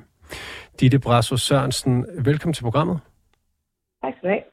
Ditte 0.79 0.99
Brasso 0.99 1.37
Sørensen, 1.37 2.05
velkommen 2.23 2.53
til 2.53 2.63
programmet. 2.63 2.99
Tak 4.03 4.13
skal 4.17 4.29
du 4.29 4.33
have. 4.33 4.43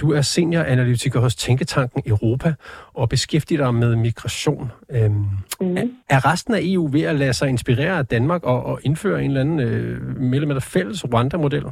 Du 0.00 0.12
er 0.12 0.20
senioranalytiker 0.20 1.20
hos 1.20 1.36
Tænketanken 1.36 2.02
Europa 2.06 2.54
og 2.94 3.08
beskæftiger 3.08 3.64
dig 3.64 3.74
med 3.74 3.96
migration. 3.96 4.72
Øhm, 4.90 5.12
mm. 5.60 5.76
er, 6.10 6.32
resten 6.32 6.54
af 6.54 6.60
EU 6.62 6.86
ved 6.86 7.02
at 7.02 7.14
lade 7.14 7.32
sig 7.32 7.48
inspirere 7.48 7.98
af 7.98 8.06
Danmark 8.06 8.44
og, 8.44 8.62
og 8.64 8.80
indføre 8.84 9.22
en 9.22 9.30
eller 9.30 9.40
anden 9.40 9.60
øh, 9.60 10.00
mellem 10.16 10.60
fælles 10.60 11.04
Rwanda-model? 11.04 11.64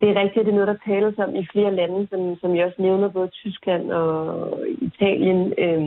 Det 0.00 0.10
er 0.10 0.20
rigtigt, 0.22 0.46
det 0.46 0.52
er 0.52 0.60
noget, 0.60 0.68
der 0.68 0.84
tales 0.86 1.18
om 1.18 1.36
i 1.36 1.46
flere 1.52 1.74
lande, 1.74 2.06
som, 2.10 2.36
som 2.40 2.56
jeg 2.56 2.66
også 2.66 2.82
nævner, 2.82 3.08
både 3.08 3.28
Tyskland 3.28 3.92
og 3.92 4.58
Italien 4.80 5.52
øh, 5.58 5.82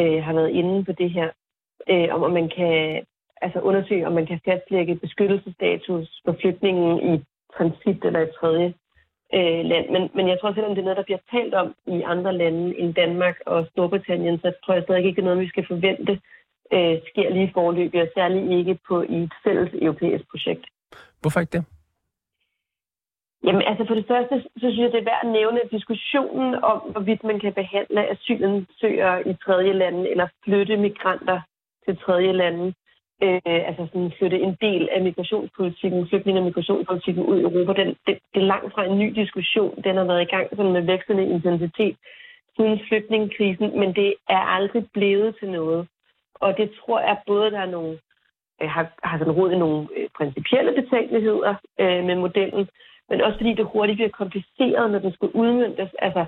øh, 0.00 0.24
har 0.24 0.32
været 0.32 0.50
inde 0.50 0.84
på 0.84 0.92
det 0.92 1.10
her, 1.10 1.28
øh, 1.90 2.08
om 2.14 2.22
at 2.22 2.32
man 2.32 2.48
kan 2.56 3.02
altså 3.42 3.60
undersøge, 3.60 4.06
om 4.06 4.12
man 4.12 4.26
kan 4.26 4.40
fastlægge 4.44 4.94
beskyttelsesstatus 4.96 6.20
for 6.24 6.36
flygtningen 6.40 7.14
i 7.14 7.24
transit 7.56 8.04
eller 8.04 8.20
et 8.20 8.34
tredje 8.40 8.74
øh, 9.36 9.64
land. 9.70 9.86
Men, 9.90 10.10
men 10.14 10.28
jeg 10.28 10.38
tror, 10.40 10.52
selvom 10.52 10.74
det 10.74 10.80
er 10.80 10.88
noget, 10.88 10.96
der 10.96 11.08
bliver 11.08 11.24
talt 11.30 11.54
om 11.54 11.74
i 11.86 12.02
andre 12.02 12.32
lande 12.36 12.78
end 12.78 12.94
Danmark 12.94 13.36
og 13.46 13.66
Storbritannien, 13.70 14.38
så 14.38 14.52
tror 14.64 14.74
jeg 14.74 14.82
stadig 14.82 15.04
ikke, 15.04 15.16
det 15.16 15.22
er 15.22 15.30
noget, 15.30 15.44
vi 15.46 15.48
skal 15.48 15.66
forvente 15.66 16.20
øh, 16.72 16.96
sker 17.10 17.30
lige 17.30 17.48
i 17.48 17.52
forløb, 17.54 17.94
og 17.94 18.08
særligt 18.14 18.50
ikke 18.58 18.78
på 18.88 19.02
i 19.02 19.16
et 19.22 19.32
fælles 19.44 19.70
europæisk 19.82 20.24
projekt. 20.30 20.64
Hvorfor 21.20 21.40
ikke 21.40 21.56
det? 21.58 21.64
Jamen 23.44 23.62
altså 23.62 23.84
for 23.88 23.94
det 23.94 24.06
første, 24.08 24.34
så 24.42 24.66
synes 24.70 24.78
jeg, 24.78 24.92
det 24.92 25.00
er 25.00 25.10
værd 25.10 25.24
at 25.24 25.32
nævne 25.40 25.60
diskussionen 25.70 26.54
om, 26.54 26.78
hvorvidt 26.92 27.24
man 27.24 27.40
kan 27.40 27.52
behandle 27.52 28.10
asylansøgere 28.10 29.28
i 29.30 29.34
tredje 29.44 29.72
lande 29.72 30.10
eller 30.10 30.26
flytte 30.44 30.76
migranter 30.76 31.40
til 31.84 31.96
tredje 31.96 32.32
lande. 32.32 32.74
Øh, 33.22 33.40
altså 33.44 33.86
sådan 33.86 34.12
flytte 34.18 34.40
en 34.40 34.56
del 34.60 34.88
af 34.92 35.02
migrationspolitikken, 35.02 36.08
flygtninge- 36.08 36.40
og 36.40 36.44
migrationspolitikken 36.44 37.24
ud 37.24 37.38
i 37.38 37.42
Europa. 37.42 37.72
Den, 37.82 37.88
det, 38.06 38.18
det 38.34 38.42
er 38.42 38.50
langt 38.54 38.72
fra 38.74 38.84
en 38.84 38.98
ny 38.98 39.08
diskussion. 39.20 39.82
Den 39.84 39.96
har 39.96 40.04
været 40.04 40.22
i 40.22 40.32
gang 40.34 40.48
sådan 40.50 40.72
med 40.72 40.82
vækstende 40.82 41.26
intensitet 41.26 41.96
siden 42.56 42.80
flygtningekrisen, 42.88 43.78
men 43.80 43.94
det 43.94 44.14
er 44.28 44.42
aldrig 44.56 44.86
blevet 44.92 45.36
til 45.38 45.50
noget. 45.50 45.88
Og 46.34 46.56
det 46.56 46.70
tror 46.78 47.00
jeg 47.00 47.16
både, 47.26 47.50
der 47.50 47.58
er 47.60 47.70
nogle, 47.76 47.98
øh, 48.62 48.68
har, 48.68 48.92
har 49.02 49.18
sådan 49.18 49.32
råd 49.32 49.50
i 49.52 49.58
nogle 49.58 49.88
øh, 49.96 50.08
principielle 50.16 50.72
betænkeligheder 50.82 51.54
øh, 51.80 52.04
med 52.04 52.14
modellen, 52.14 52.68
men 53.08 53.20
også 53.20 53.38
fordi 53.38 53.54
det 53.54 53.64
hurtigt 53.72 53.96
bliver 53.96 54.18
kompliceret, 54.20 54.90
når 54.90 54.98
den 54.98 55.12
skal 55.12 55.28
udmyndtes. 55.28 55.90
Altså, 55.98 56.24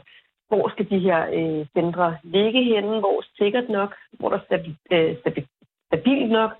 hvor 0.48 0.68
skal 0.68 0.90
de 0.90 0.98
her 0.98 1.20
øh, 1.38 1.66
centre 1.76 2.16
ligge 2.22 2.64
henne? 2.64 3.00
Hvor 3.00 3.24
sikkert 3.38 3.68
nok? 3.68 3.94
Hvor 4.12 4.28
er 4.28 4.36
der 4.36 4.44
stabil, 4.44 4.76
øh, 4.92 5.18
stabil, 5.20 5.46
stabilt 5.86 6.30
nok? 6.30 6.50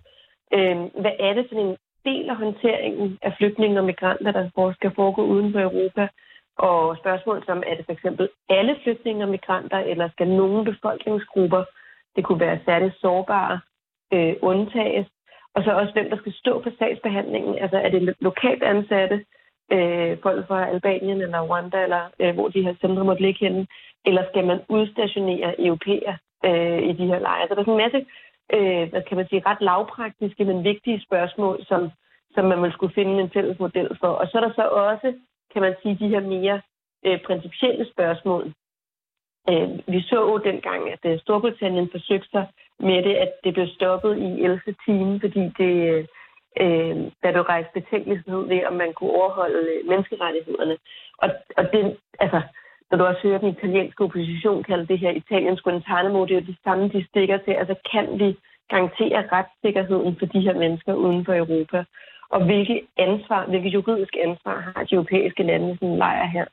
Øh, 0.56 0.76
hvad 1.02 1.14
er 1.18 1.32
det 1.32 1.46
for 1.48 1.58
en 1.60 1.76
del 2.04 2.30
af 2.30 2.36
håndteringen 2.36 3.18
af 3.22 3.32
flygtninge 3.38 3.78
og 3.78 3.84
migranter, 3.84 4.32
der 4.32 4.72
skal 4.74 4.92
foregå 4.94 5.22
uden 5.22 5.52
for 5.52 5.60
Europa? 5.60 6.08
Og 6.58 6.96
spørgsmål 6.96 7.42
som, 7.46 7.62
er 7.66 7.74
det 7.74 7.84
for 7.84 7.92
eksempel 7.92 8.28
alle 8.48 8.76
flygtninge 8.82 9.24
og 9.24 9.30
migranter, 9.30 9.78
eller 9.78 10.08
skal 10.08 10.28
nogle 10.28 10.64
befolkningsgrupper, 10.64 11.64
det 12.16 12.24
kunne 12.24 12.40
være 12.40 12.60
særligt 12.64 13.00
sårbare, 13.00 13.60
øh, 14.12 14.34
undtages? 14.42 15.06
Og 15.54 15.64
så 15.64 15.70
også, 15.70 15.92
hvem 15.92 16.10
der 16.10 16.16
skal 16.16 16.32
stå 16.32 16.60
på 16.60 16.70
sagsbehandlingen. 16.78 17.58
Altså, 17.58 17.76
er 17.78 17.88
det 17.88 18.14
lokalt 18.20 18.62
ansatte, 18.62 19.24
øh, 19.72 20.18
folk 20.22 20.46
fra 20.48 20.68
Albanien 20.68 21.20
eller 21.20 21.40
Rwanda, 21.40 21.82
eller 21.82 22.02
øh, 22.20 22.34
hvor 22.34 22.48
de 22.48 22.62
her 22.62 22.74
centre 22.80 23.04
måtte 23.04 23.22
ligge 23.22 23.44
henne, 23.44 23.66
eller 24.04 24.22
skal 24.30 24.46
man 24.46 24.60
udstationere 24.68 25.60
europæer 25.60 26.16
øh, 26.44 26.82
i 26.82 26.92
de 26.92 27.06
her 27.06 27.18
lejre? 27.18 27.48
Så 27.48 27.54
der 27.54 27.60
er 27.60 27.64
sådan 27.64 27.80
en 27.80 27.84
masse, 27.84 28.06
øh, 28.52 28.88
hvad 28.90 29.02
kan 29.02 29.16
man 29.16 29.28
sige, 29.28 29.42
ret 29.46 29.60
lavpraktiske, 29.60 30.44
men 30.44 30.64
vigtige 30.64 31.00
spørgsmål, 31.00 31.64
som, 31.66 31.90
som 32.34 32.44
man 32.44 32.62
vil 32.62 32.72
skulle 32.72 32.94
finde 32.94 33.20
en 33.20 33.30
fælles 33.30 33.58
model 33.58 33.98
for. 34.00 34.08
Og 34.08 34.26
så 34.28 34.38
er 34.38 34.42
der 34.42 34.52
så 34.54 34.68
også, 34.68 35.14
kan 35.52 35.62
man 35.62 35.74
sige, 35.82 35.98
de 35.98 36.08
her 36.08 36.20
mere 36.20 36.60
øh, 37.06 37.22
principielle 37.22 37.90
spørgsmål. 37.92 38.52
Øh, 39.48 39.68
vi 39.86 40.00
så 40.00 40.20
jo 40.20 40.38
dengang, 40.38 40.92
at 40.92 41.04
øh, 41.04 41.20
Storbritannien 41.20 41.88
forsøgte 41.90 42.30
sig 42.30 42.46
med 42.78 43.02
det, 43.02 43.14
at 43.14 43.32
det 43.44 43.54
blev 43.54 43.66
stoppet 43.66 44.18
i 44.18 44.42
11. 44.42 44.60
time, 44.86 45.20
fordi 45.20 45.42
det, 45.58 45.74
øh, 45.92 46.04
øh, 46.62 46.96
der 47.22 47.32
blev 47.32 47.42
rejst 47.42 47.72
betænkelighed 47.72 48.48
ved, 48.48 48.64
om 48.64 48.72
man 48.72 48.92
kunne 48.92 49.10
overholde 49.10 49.70
øh, 49.72 49.88
menneskerettighederne. 49.88 50.76
Og, 51.18 51.28
og 51.56 51.72
det, 51.72 51.96
altså, 52.20 52.40
når 52.90 52.98
du 52.98 53.04
også 53.04 53.20
hører 53.22 53.38
den 53.38 53.48
italienske 53.48 54.04
opposition 54.04 54.62
kalde 54.62 54.86
det 54.86 54.98
her 54.98 55.10
Italiens 55.10 55.60
Guantanamo, 55.60 56.24
det 56.24 56.30
er 56.30 56.40
jo 56.40 56.46
det 56.46 56.56
samme, 56.64 56.88
de 56.88 57.06
stikker 57.08 57.38
til. 57.38 57.50
Altså, 57.50 57.74
kan 57.92 58.18
vi 58.18 58.36
garantere 58.70 59.28
retssikkerheden 59.32 60.16
for 60.18 60.26
de 60.26 60.40
her 60.40 60.54
mennesker 60.54 60.94
uden 60.94 61.24
for 61.24 61.34
Europa? 61.34 61.84
Og 62.30 62.44
hvilket 62.44 62.80
ansvar, 62.96 63.46
hvilket 63.46 63.74
juridisk 63.74 64.14
ansvar 64.24 64.72
har 64.76 64.84
de 64.84 64.94
europæiske 64.94 65.42
lande 65.42 65.70
i 65.70 65.74
sådan 65.74 65.88
en 65.88 65.98
lejr 65.98 66.26
her? 66.26 66.46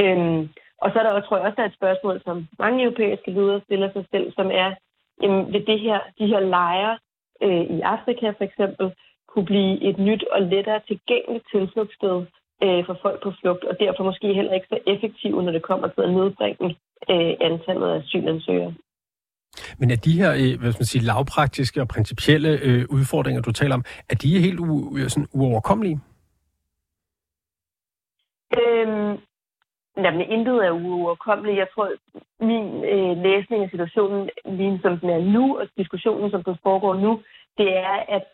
Øhm, 0.00 0.48
og 0.82 0.90
så 0.90 0.98
er 0.98 1.02
der 1.02 1.12
også, 1.12 1.28
tror 1.28 1.36
jeg 1.36 1.46
også, 1.46 1.56
der 1.56 1.62
er 1.62 1.68
et 1.68 1.80
spørgsmål, 1.80 2.22
som 2.24 2.48
mange 2.58 2.84
europæiske 2.84 3.30
ledere 3.30 3.60
stiller 3.60 3.92
sig 3.92 4.04
selv, 4.10 4.32
som 4.32 4.50
er, 4.50 4.74
jamen, 5.22 5.52
vil 5.52 5.66
det 5.66 5.80
her, 5.80 6.00
de 6.18 6.26
her 6.26 6.40
lejre 6.40 6.98
øh, 7.42 7.64
i 7.76 7.80
Afrika 7.80 8.30
for 8.30 8.44
eksempel, 8.44 8.92
kunne 9.28 9.44
blive 9.44 9.82
et 9.82 9.98
nyt 9.98 10.24
og 10.32 10.42
lettere 10.42 10.80
tilgængeligt 10.88 11.46
tilflugtssted 11.52 12.26
øh, 12.62 12.86
for 12.86 12.98
folk 13.02 13.22
på 13.22 13.32
flugt, 13.40 13.64
og 13.64 13.76
derfor 13.80 14.04
måske 14.04 14.34
heller 14.34 14.52
ikke 14.52 14.66
så 14.70 14.78
effektive, 14.86 15.42
når 15.42 15.52
det 15.52 15.62
kommer 15.62 15.88
til 15.88 16.02
at 16.02 16.10
nedbringe 16.10 16.68
øh, 17.10 17.34
antallet 17.40 17.88
af 17.88 17.96
asylansøgere. 17.98 18.74
Men 19.78 19.90
er 19.90 19.96
de 19.96 20.18
her 20.20 20.30
øh, 20.32 20.60
hvad 20.60 20.72
skal 20.72 20.82
man 20.82 20.92
sige, 20.92 21.04
lavpraktiske 21.04 21.80
og 21.80 21.88
principielle 21.88 22.50
øh, 22.62 22.84
udfordringer, 22.90 23.42
du 23.42 23.52
taler 23.52 23.74
om, 23.74 23.84
er 24.10 24.14
de 24.14 24.40
helt 24.40 24.60
u- 24.60 24.98
øh, 24.98 25.08
sådan 25.08 25.28
uoverkommelige? 25.34 26.00
Øhm, 28.60 29.12
jamen, 30.04 30.20
intet 30.34 30.66
er 30.66 30.70
uoverkommeligt. 30.70 31.58
Jeg 31.58 31.68
tror, 31.74 31.88
min 32.50 32.84
øh, 32.84 33.16
læsning 33.26 33.62
af 33.64 33.70
situationen, 33.70 34.30
lige 34.44 34.80
som 34.82 34.98
den 35.00 35.10
er 35.10 35.18
nu, 35.18 35.58
og 35.58 35.66
diskussionen, 35.76 36.30
som 36.30 36.42
den 36.44 36.56
foregår 36.62 36.94
nu, 36.94 37.22
det 37.58 37.76
er, 37.76 37.96
at 38.16 38.24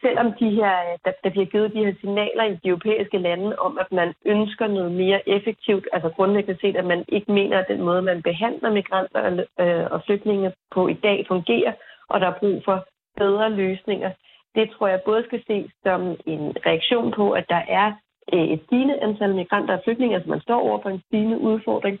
selvom 0.00 0.32
de 0.40 0.50
her, 0.50 0.74
øh, 0.86 0.98
der, 1.04 1.12
der 1.24 1.30
bliver 1.30 1.46
givet 1.46 1.72
de 1.72 1.84
her 1.84 1.94
signaler 2.00 2.44
i 2.44 2.54
de 2.54 2.68
europæiske 2.68 3.18
lande 3.18 3.58
om, 3.58 3.78
at 3.78 3.92
man 3.92 4.14
ønsker 4.24 4.66
noget 4.66 4.92
mere 4.92 5.28
effektivt, 5.28 5.88
altså 5.92 6.08
grundlæggende 6.16 6.60
set, 6.60 6.76
at 6.76 6.84
man 6.84 7.04
ikke 7.08 7.32
mener, 7.32 7.58
at 7.58 7.68
den 7.68 7.82
måde, 7.82 8.02
man 8.02 8.22
behandler 8.22 8.70
migranter 8.70 9.44
øh, 9.60 9.86
og 9.90 10.02
flygtninge 10.06 10.52
på 10.70 10.88
i 10.88 10.94
dag 10.94 11.24
fungerer, 11.28 11.72
og 12.08 12.20
der 12.20 12.26
er 12.26 12.38
brug 12.40 12.62
for 12.64 12.86
bedre 13.16 13.50
løsninger. 13.50 14.10
Det 14.54 14.70
tror 14.70 14.86
jeg 14.86 15.00
både 15.04 15.24
skal 15.24 15.42
ses 15.46 15.70
som 15.82 16.16
en 16.26 16.56
reaktion 16.66 17.12
på, 17.12 17.30
at 17.30 17.48
der 17.48 17.62
er 17.68 17.92
øh, 18.32 18.44
et 18.44 18.60
stigende 18.66 19.00
antal 19.02 19.34
migranter 19.34 19.76
og 19.76 19.80
flygtninge, 19.84 20.14
altså 20.14 20.30
man 20.30 20.40
står 20.40 20.60
over 20.60 20.82
for 20.82 20.90
en 20.90 21.02
stigende 21.06 21.38
udfordring, 21.38 21.98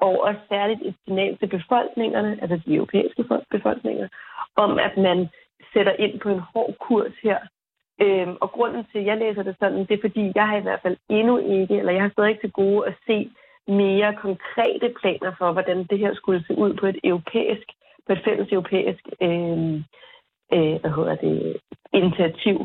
og 0.00 0.22
også 0.22 0.40
særligt 0.48 0.82
et 0.82 0.94
signal 1.04 1.38
til 1.38 1.46
befolkningerne, 1.46 2.38
altså 2.42 2.60
de 2.66 2.74
europæiske 2.74 3.24
befolkninger, 3.50 4.08
om 4.56 4.78
at 4.78 4.96
man 4.96 5.28
sætter 5.72 5.92
ind 5.92 6.20
på 6.20 6.28
en 6.28 6.40
hård 6.54 6.74
kurs 6.80 7.12
her. 7.22 7.38
Øhm, 8.00 8.36
og 8.40 8.50
grunden 8.50 8.84
til, 8.92 8.98
at 8.98 9.06
jeg 9.06 9.16
læser 9.18 9.42
det 9.42 9.56
sådan, 9.60 9.78
det 9.78 9.90
er 9.90 10.00
fordi, 10.00 10.32
jeg 10.34 10.48
har 10.48 10.56
i 10.56 10.66
hvert 10.66 10.82
fald 10.82 10.96
endnu 11.08 11.38
ikke, 11.38 11.78
eller 11.78 11.92
jeg 11.92 12.02
har 12.02 12.10
stadig 12.10 12.30
ikke 12.30 12.42
til 12.42 12.52
gode 12.52 12.86
at 12.86 12.94
se 13.06 13.30
mere 13.68 14.14
konkrete 14.14 14.94
planer 15.00 15.32
for, 15.38 15.52
hvordan 15.52 15.84
det 15.90 15.98
her 15.98 16.14
skulle 16.14 16.44
se 16.46 16.58
ud 16.58 16.74
på 16.74 16.86
et 16.86 16.98
europæisk, 17.04 17.66
på 18.06 18.12
et 18.12 18.24
fælles 18.24 18.52
europæisk 18.52 19.02
øhm, 19.22 19.74
øh, 20.52 20.76
hvad 20.80 20.90
hedder 20.96 21.14
det, 21.14 21.56
initiativ. 21.92 22.56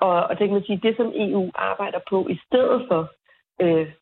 Og, 0.00 0.16
og 0.28 0.38
det 0.38 0.44
kan 0.46 0.54
man 0.54 0.64
sige, 0.64 0.80
det 0.82 0.96
som 0.96 1.12
EU 1.14 1.50
arbejder 1.54 2.00
på 2.10 2.26
i 2.30 2.38
stedet 2.46 2.84
for, 2.88 3.12
øh, 3.60 3.92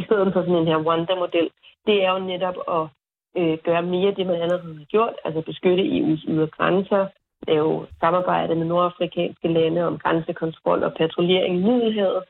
i 0.00 0.02
stedet 0.04 0.32
for 0.32 0.40
sådan 0.42 0.56
en 0.56 0.66
her 0.66 0.84
Wanda-model, 0.86 1.50
det 1.86 2.04
er 2.04 2.10
jo 2.12 2.18
netop 2.18 2.56
at 2.76 2.84
øh, 3.36 3.58
gøre 3.58 3.82
mere 3.82 4.08
af 4.08 4.14
det, 4.14 4.26
man 4.26 4.42
allerede 4.42 4.78
har 4.78 4.84
gjort, 4.84 5.14
altså 5.24 5.40
beskytte 5.40 5.82
EU's 5.82 6.24
ydre 6.30 6.46
grænser, 6.46 7.06
lave 7.48 7.86
samarbejde 8.00 8.54
med 8.54 8.66
nordafrikanske 8.66 9.48
lande 9.48 9.86
om 9.86 9.98
grænsekontrol 9.98 10.82
og 10.82 10.94
patruljering 10.94 11.56
i 11.56 11.62
Middelhavet, 11.62 12.22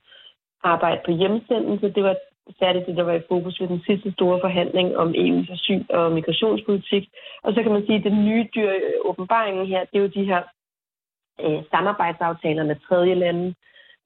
arbejde 0.63 1.01
på 1.05 1.11
hjemsendelse. 1.11 1.93
Det 1.97 2.03
var 2.05 2.17
særligt 2.59 2.87
det, 2.87 2.97
der 2.97 3.03
var 3.03 3.13
i 3.13 3.29
fokus 3.29 3.61
ved 3.61 3.69
den 3.69 3.83
sidste 3.87 4.13
store 4.13 4.41
forhandling 4.41 4.97
om 4.97 5.09
EU's 5.15 5.53
asyl- 5.53 5.91
og 5.91 6.13
migrationspolitik. 6.13 7.09
Og 7.43 7.55
så 7.55 7.63
kan 7.63 7.73
man 7.73 7.87
sige, 7.87 7.99
at 7.99 8.05
den 8.05 8.25
nye 8.25 8.49
dyr 8.55 8.73
åbenbaringen 9.05 9.67
her, 9.67 9.81
det 9.85 9.99
er 9.99 10.03
jo 10.03 10.17
de 10.19 10.25
her 10.25 10.43
øh, 11.41 11.63
samarbejdsaftaler 11.71 12.65
med 12.65 12.77
tredje 12.89 13.15
lande. 13.15 13.55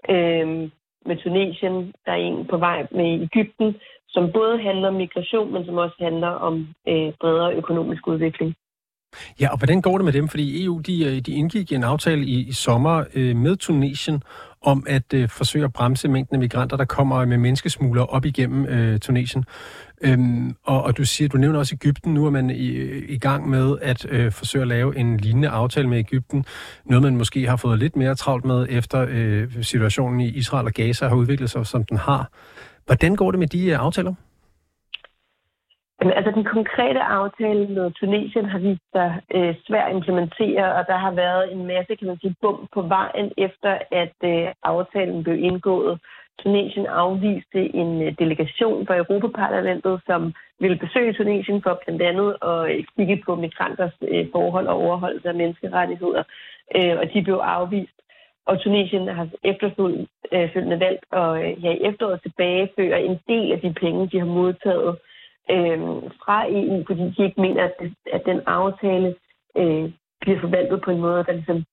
Øh, 0.08 0.70
med 1.06 1.16
Tunesien, 1.16 1.94
der 2.06 2.12
er 2.12 2.16
en 2.16 2.46
på 2.46 2.56
vej 2.56 2.86
med 2.90 3.22
Ægypten, 3.22 3.76
som 4.08 4.32
både 4.32 4.62
handler 4.62 4.88
om 4.88 4.94
migration, 4.94 5.52
men 5.52 5.64
som 5.64 5.78
også 5.78 5.96
handler 5.98 6.28
om 6.28 6.68
øh, 6.88 7.12
bredere 7.20 7.54
økonomisk 7.54 8.06
udvikling. 8.06 8.54
Ja, 9.40 9.48
og 9.48 9.58
hvordan 9.58 9.80
går 9.80 9.98
det 9.98 10.04
med 10.04 10.12
dem? 10.12 10.28
Fordi 10.28 10.64
EU 10.64 10.78
de, 10.78 11.04
øh, 11.04 11.20
de 11.20 11.32
indgik 11.32 11.72
en 11.72 11.84
aftale 11.84 12.24
i, 12.24 12.40
i 12.40 12.52
sommer 12.52 13.04
øh, 13.14 13.36
med 13.36 13.56
Tunesien 13.56 14.22
om 14.62 14.84
at 14.86 15.14
øh, 15.14 15.28
forsøge 15.28 15.64
at 15.64 15.72
bremse 15.72 16.08
mængden 16.08 16.34
af 16.34 16.40
migranter, 16.40 16.76
der 16.76 16.84
kommer 16.84 17.24
med 17.24 17.38
menneskesmugler 17.38 18.02
op 18.02 18.24
igennem 18.24 18.66
øh, 18.66 19.00
Tunesien. 19.00 19.44
Øhm, 20.00 20.56
og, 20.64 20.82
og 20.82 20.96
du 20.96 21.04
siger, 21.04 21.28
du 21.28 21.38
nævner 21.38 21.58
også 21.58 21.74
Ægypten. 21.74 22.14
Nu 22.14 22.26
er 22.26 22.30
man 22.30 22.50
i, 22.50 22.70
i 23.08 23.18
gang 23.18 23.48
med 23.48 23.78
at 23.82 24.06
øh, 24.08 24.32
forsøge 24.32 24.62
at 24.62 24.68
lave 24.68 24.98
en 24.98 25.16
lignende 25.16 25.48
aftale 25.48 25.88
med 25.88 25.98
Ægypten. 25.98 26.44
Noget, 26.84 27.02
man 27.02 27.16
måske 27.16 27.48
har 27.48 27.56
fået 27.56 27.78
lidt 27.78 27.96
mere 27.96 28.14
travlt 28.14 28.44
med, 28.44 28.66
efter 28.70 29.06
øh, 29.10 29.62
situationen 29.62 30.20
i 30.20 30.28
Israel 30.28 30.66
og 30.66 30.72
Gaza 30.72 31.08
har 31.08 31.16
udviklet 31.16 31.50
sig, 31.50 31.66
som 31.66 31.84
den 31.84 31.96
har. 31.96 32.30
Hvordan 32.86 33.16
går 33.16 33.30
det 33.30 33.40
med 33.40 33.48
de 33.48 33.66
øh, 33.66 33.78
aftaler? 33.78 34.14
Jamen, 36.04 36.16
altså 36.16 36.30
den 36.30 36.44
konkrete 36.44 37.00
aftale 37.00 37.66
med 37.66 37.90
Tunesien 37.90 38.44
har 38.44 38.58
vist 38.58 38.86
sig 38.92 39.20
øh, 39.34 39.54
svær 39.66 39.84
at 39.84 39.94
implementere, 39.94 40.74
og 40.74 40.86
der 40.86 40.96
har 40.96 41.12
været 41.12 41.52
en 41.52 41.66
masse, 41.66 41.96
kan 41.96 42.06
man 42.06 42.18
sige, 42.20 42.36
bum 42.40 42.68
på 42.74 42.82
vejen 42.82 43.32
efter, 43.38 43.78
at 43.90 44.16
øh, 44.24 44.48
aftalen 44.62 45.22
blev 45.22 45.36
indgået. 45.38 46.00
Tunesien 46.42 46.86
afviste 46.86 47.74
en 47.74 48.02
øh, 48.02 48.12
delegation 48.18 48.86
fra 48.86 48.96
Europaparlamentet, 48.96 50.00
som 50.06 50.34
ville 50.60 50.78
besøge 50.78 51.12
Tunesien 51.12 51.62
for 51.62 51.80
blandt 51.84 52.02
andet 52.02 52.36
at 52.42 52.70
øh, 52.70 52.84
kigge 52.96 53.22
på 53.26 53.34
migranters 53.34 53.96
øh, 54.08 54.26
forhold 54.32 54.66
og 54.66 54.76
overholdelse 54.76 55.28
af 55.28 55.34
menneskerettigheder, 55.34 56.22
øh, 56.76 56.94
og 57.00 57.12
de 57.12 57.22
blev 57.22 57.34
afvist. 57.34 57.98
Og 58.46 58.60
Tunesien 58.60 59.08
har 59.08 59.28
efterfølgende 59.44 60.76
øh, 60.76 60.80
valgt 60.80 61.04
at 61.12 61.30
øh, 61.44 61.64
ja, 61.64 61.70
i 61.70 61.82
efteråret 61.88 62.22
tilbageføre 62.22 63.02
en 63.02 63.18
del 63.28 63.52
af 63.52 63.60
de 63.60 63.72
penge, 63.72 64.08
de 64.12 64.18
har 64.18 64.26
modtaget 64.26 64.88
øh, 64.88 65.13
øh, 65.50 65.80
fra 66.22 66.46
EU, 66.48 66.84
fordi 66.86 67.02
de 67.02 67.24
ikke 67.24 67.40
mener, 67.40 67.64
at, 67.64 67.74
det, 67.80 67.94
at 68.12 68.22
den 68.26 68.40
aftale 68.46 69.14
øh, 69.56 69.90
bliver 70.20 70.40
forvaltet 70.40 70.82
på 70.82 70.90
en 70.90 71.00
måde, 71.00 71.24
der 71.24 71.32
ligesom 71.32 71.64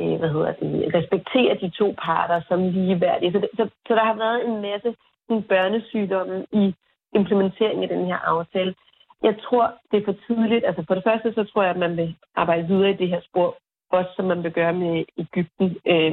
øh, 0.00 0.18
hvad 0.18 0.28
hedder 0.28 0.52
det, 0.52 0.94
respekterer 0.94 1.54
de 1.54 1.70
to 1.70 1.94
parter 2.04 2.40
som 2.48 2.68
ligeværdige. 2.68 3.32
Så, 3.32 3.48
så, 3.56 3.68
så 3.86 3.94
der 3.94 4.04
har 4.04 4.14
været 4.14 4.48
en 4.48 4.62
masse 4.62 4.94
sådan, 5.28 5.42
børnesygdomme 5.42 6.46
i 6.52 6.74
implementeringen 7.14 7.82
af 7.82 7.88
den 7.88 8.06
her 8.06 8.16
aftale. 8.16 8.74
Jeg 9.22 9.34
tror, 9.44 9.74
det 9.90 9.96
er 9.98 10.04
for 10.04 10.16
tidligt. 10.26 10.64
Altså 10.64 10.84
for 10.86 10.94
det 10.94 11.04
første, 11.04 11.32
så 11.34 11.44
tror 11.44 11.62
jeg, 11.62 11.70
at 11.70 11.84
man 11.86 11.96
vil 11.96 12.16
arbejde 12.36 12.66
videre 12.66 12.90
i 12.90 13.00
det 13.02 13.08
her 13.08 13.20
spor, 13.20 13.56
også 13.90 14.10
som 14.16 14.24
man 14.24 14.42
vil 14.42 14.52
gøre 14.52 14.72
med 14.72 15.04
Ægypten, 15.18 15.76
øh, 15.92 16.12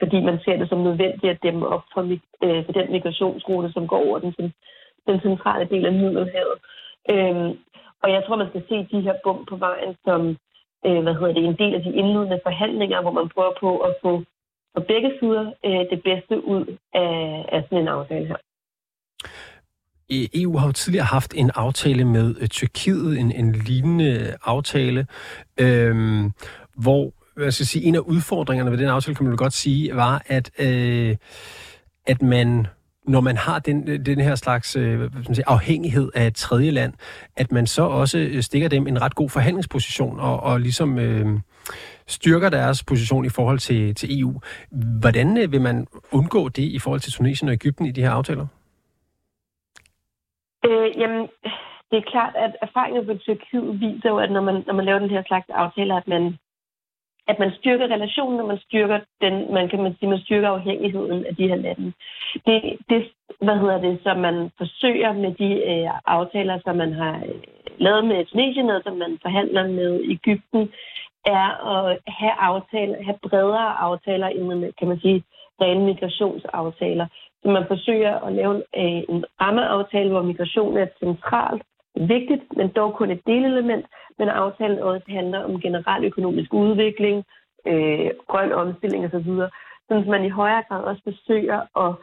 fordi 0.00 0.18
man 0.20 0.38
ser 0.44 0.56
det 0.56 0.68
som 0.68 0.78
nødvendigt 0.78 1.32
at 1.32 1.42
dæmme 1.42 1.68
op 1.68 1.84
for, 1.94 2.02
øh, 2.44 2.64
for 2.64 2.72
den 2.72 2.92
migrationsrute, 2.92 3.72
som 3.72 3.88
går 3.88 4.00
over 4.08 4.18
den, 4.18 4.32
den, 5.06 5.20
centrale 5.20 5.64
del 5.72 5.86
af 5.86 5.92
Middelhavet. 5.92 6.58
Øhm, 7.10 7.50
og 8.02 8.08
jeg 8.14 8.22
tror, 8.24 8.36
man 8.36 8.48
skal 8.48 8.64
se 8.68 8.76
de 8.92 9.00
her 9.00 9.14
bump 9.24 9.48
på 9.48 9.56
vejen 9.56 9.96
som 10.04 10.20
øh, 10.86 11.02
hvad 11.02 11.14
hedder 11.14 11.34
det, 11.34 11.44
en 11.44 11.58
del 11.62 11.74
af 11.74 11.82
de 11.82 11.92
indledende 12.00 12.40
forhandlinger, 12.42 13.02
hvor 13.02 13.10
man 13.10 13.28
prøver 13.34 13.52
på 13.60 13.78
at 13.78 13.94
få 14.02 14.22
på 14.74 14.80
begge 14.80 15.10
sider 15.20 15.52
øh, 15.66 15.82
det 15.92 16.02
bedste 16.08 16.46
ud 16.46 16.76
af, 16.94 17.44
af 17.52 17.62
sådan 17.62 17.78
en 17.78 17.88
aftale 17.88 18.26
her. 18.26 18.36
EU 20.10 20.56
har 20.58 20.66
jo 20.66 20.72
tidligere 20.72 21.04
haft 21.04 21.34
en 21.36 21.50
aftale 21.54 22.04
med 22.04 22.34
øh, 22.40 22.48
Tyrkiet, 22.48 23.18
en, 23.20 23.32
en 23.32 23.52
lignende 23.52 24.10
øh, 24.10 24.32
aftale, 24.44 25.06
øhm, 25.60 26.32
hvor 26.74 27.12
jeg 27.44 27.52
skal 27.52 27.66
sige, 27.66 27.84
en 27.84 27.94
af 27.94 27.98
udfordringerne 27.98 28.70
ved 28.70 28.78
den 28.78 28.88
aftale, 28.88 29.14
kan 29.14 29.26
man 29.26 29.36
godt 29.36 29.52
sige, 29.52 29.96
var, 29.96 30.22
at, 30.26 30.50
øh, 30.58 31.16
at 32.06 32.22
man 32.22 32.66
når 33.06 33.20
man 33.20 33.36
har 33.36 33.58
den, 33.58 34.06
den 34.06 34.20
her 34.20 34.34
slags 34.34 34.76
øh, 34.76 35.10
afhængighed 35.46 36.10
af 36.14 36.26
et 36.26 36.34
tredje 36.34 36.70
land, 36.70 36.92
at 37.36 37.52
man 37.52 37.66
så 37.66 37.82
også 37.82 38.18
øh, 38.18 38.42
stikker 38.42 38.68
dem 38.68 38.86
en 38.86 39.02
ret 39.02 39.14
god 39.14 39.30
forhandlingsposition 39.30 40.20
og, 40.20 40.40
og 40.40 40.60
ligesom 40.60 40.98
øh, 40.98 41.26
styrker 42.06 42.48
deres 42.48 42.84
position 42.84 43.24
i 43.24 43.28
forhold 43.28 43.58
til, 43.58 43.94
til 43.94 44.20
EU. 44.20 44.40
Hvordan 45.00 45.38
øh, 45.38 45.52
vil 45.52 45.60
man 45.60 45.86
undgå 46.12 46.48
det 46.48 46.62
i 46.62 46.78
forhold 46.78 47.00
til 47.00 47.12
Tunesien 47.12 47.48
og 47.48 47.54
Ægypten 47.54 47.86
i 47.86 47.92
de 47.92 48.02
her 48.02 48.10
aftaler? 48.10 48.46
Øh, 50.66 51.00
jamen, 51.00 51.28
det 51.90 51.96
er 51.98 52.10
klart, 52.10 52.34
at 52.36 52.56
erfaringen 52.62 53.06
på 53.06 53.14
Tyrkiet 53.18 53.80
viser 53.80 54.08
jo, 54.08 54.18
at 54.18 54.30
når 54.30 54.40
man, 54.40 54.64
når 54.66 54.74
man 54.74 54.84
laver 54.84 54.98
den 54.98 55.10
her 55.10 55.22
slags 55.26 55.46
aftaler, 55.48 55.96
at 55.96 56.08
man 56.08 56.38
at 57.28 57.38
man 57.38 57.50
styrker 57.58 57.86
relationen, 57.86 58.40
og 58.40 58.46
man 58.46 58.58
styrker 58.58 58.98
den, 59.20 59.54
man 59.54 59.68
kan 59.68 59.82
man 59.82 59.96
sige, 59.98 60.08
man 60.08 60.18
styrker 60.18 60.48
afhængigheden 60.48 61.26
af 61.26 61.36
de 61.36 61.48
her 61.48 61.56
lande. 61.56 61.92
Det, 62.46 62.60
det 62.90 63.12
hvad 63.40 63.58
hedder 63.58 63.80
det, 63.80 63.98
som 64.02 64.16
man 64.18 64.50
forsøger 64.58 65.12
med 65.12 65.34
de 65.34 65.50
øh, 65.70 65.90
aftaler, 66.06 66.58
som 66.64 66.76
man 66.76 66.92
har 66.92 67.16
øh, 67.28 67.40
lavet 67.78 68.04
med 68.04 68.24
Tunisien, 68.24 68.70
og 68.70 68.82
som 68.84 68.96
man 68.96 69.18
forhandler 69.22 69.66
med 69.68 70.00
Ægypten, 70.04 70.72
er 71.26 71.48
at 71.74 71.98
have 72.08 72.32
aftaler, 72.32 73.04
have 73.04 73.18
bredere 73.22 73.78
aftaler 73.78 74.28
end, 74.28 74.72
kan 74.78 74.88
man 74.88 75.00
sige, 75.00 75.24
rene 75.60 75.84
migrationsaftaler. 75.84 77.06
Så 77.42 77.48
man 77.48 77.64
forsøger 77.68 78.14
at 78.26 78.32
lave 78.32 78.54
øh, 78.54 79.02
en 79.08 79.24
rammeaftale, 79.40 80.10
hvor 80.10 80.22
migration 80.22 80.76
er 80.76 80.86
centralt, 80.98 81.62
vigtigt, 81.96 82.56
men 82.56 82.68
dog 82.68 82.94
kun 82.94 83.10
et 83.10 83.26
delelement, 83.26 83.86
men 84.18 84.28
aftalen 84.28 84.78
også 84.78 85.06
handler 85.08 85.44
om 85.44 85.60
generel 85.60 86.04
økonomisk 86.04 86.54
udvikling, 86.54 87.24
øh, 87.66 88.10
grøn 88.28 88.52
omstilling 88.52 89.04
osv., 89.04 89.30
så 89.88 90.04
man 90.06 90.24
i 90.24 90.28
højere 90.28 90.62
grad 90.68 90.82
også 90.84 91.02
forsøger 91.04 91.60
at, 91.84 91.94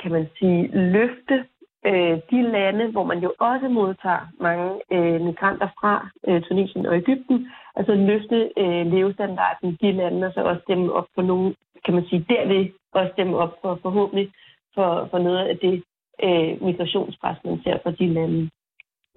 kan 0.00 0.12
man 0.12 0.26
sige, 0.38 0.68
løfte 0.92 1.44
øh, 1.86 2.18
de 2.30 2.42
lande, 2.42 2.90
hvor 2.90 3.04
man 3.04 3.18
jo 3.18 3.32
også 3.38 3.68
modtager 3.68 4.26
mange 4.40 4.80
øh, 4.92 5.20
migranter 5.20 5.68
fra 5.80 6.08
øh, 6.28 6.42
Tunesien 6.42 6.86
og 6.86 6.96
Ægypten, 6.96 7.48
altså 7.76 7.94
løfte 7.94 8.50
øh, 8.56 8.86
levestandarden 8.86 9.68
i 9.70 9.76
de 9.82 9.92
lande, 9.92 10.26
og 10.26 10.32
så 10.32 10.40
også 10.40 10.60
stemme 10.62 10.92
op 10.92 11.06
for 11.14 11.22
nogle, 11.22 11.54
kan 11.84 11.94
man 11.94 12.04
sige, 12.04 12.26
derved 12.28 12.68
også 12.92 13.12
stemme 13.12 13.36
op 13.36 13.54
for 13.62 13.78
forhåbentlig 13.82 14.32
for, 14.74 15.08
for 15.10 15.18
noget 15.18 15.38
af 15.38 15.58
det 15.58 15.82
øh, 16.22 16.62
migrationspres, 16.62 17.36
man 17.44 17.60
ser 17.64 17.78
fra 17.82 17.90
de 17.90 18.06
lande. 18.06 18.50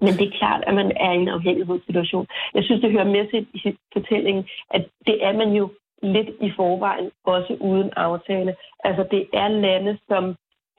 Men 0.00 0.12
det 0.18 0.26
er 0.26 0.38
klart, 0.38 0.64
at 0.66 0.74
man 0.74 0.92
er 0.96 1.12
i 1.12 1.16
en 1.16 1.28
afhængighedssituation. 1.28 2.26
Jeg 2.54 2.64
synes, 2.64 2.80
det 2.80 2.92
hører 2.92 3.14
med 3.16 3.24
til 3.30 3.76
fortællingen, 3.92 4.48
at 4.70 4.88
det 5.06 5.24
er 5.24 5.32
man 5.32 5.52
jo 5.52 5.70
lidt 6.02 6.28
i 6.40 6.50
forvejen, 6.56 7.10
også 7.24 7.56
uden 7.60 7.90
aftale. 7.96 8.56
Altså, 8.84 9.06
det 9.10 9.28
er 9.32 9.48
lande, 9.48 9.98
som, 10.08 10.24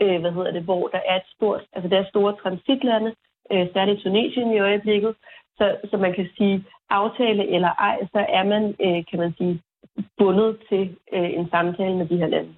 øh, 0.01 0.19
hvad 0.21 0.31
hedder 0.31 0.51
det, 0.51 0.63
hvor 0.63 0.87
der 0.87 1.01
er 1.05 1.15
et 1.15 1.27
stort, 1.35 1.61
altså 1.73 1.89
der 1.89 1.97
er 1.99 2.09
store 2.09 2.35
transitlande, 2.43 3.15
øh, 3.51 3.67
særligt 3.73 4.01
Tunesien 4.01 4.53
i 4.53 4.59
øjeblikket, 4.59 5.15
så, 5.57 5.75
så 5.89 5.97
man 5.97 6.13
kan 6.13 6.29
sige, 6.37 6.65
aftale 6.89 7.47
eller 7.55 7.69
ej, 7.69 7.97
så 8.13 8.25
er 8.29 8.43
man, 8.43 8.63
øh, 8.85 9.05
kan 9.09 9.19
man 9.19 9.33
sige, 9.37 9.61
bundet 10.17 10.57
til 10.69 10.95
øh, 11.13 11.29
en 11.33 11.49
samtale 11.49 11.95
med 11.95 12.07
de 12.07 12.17
her 12.17 12.27
lande. 12.27 12.53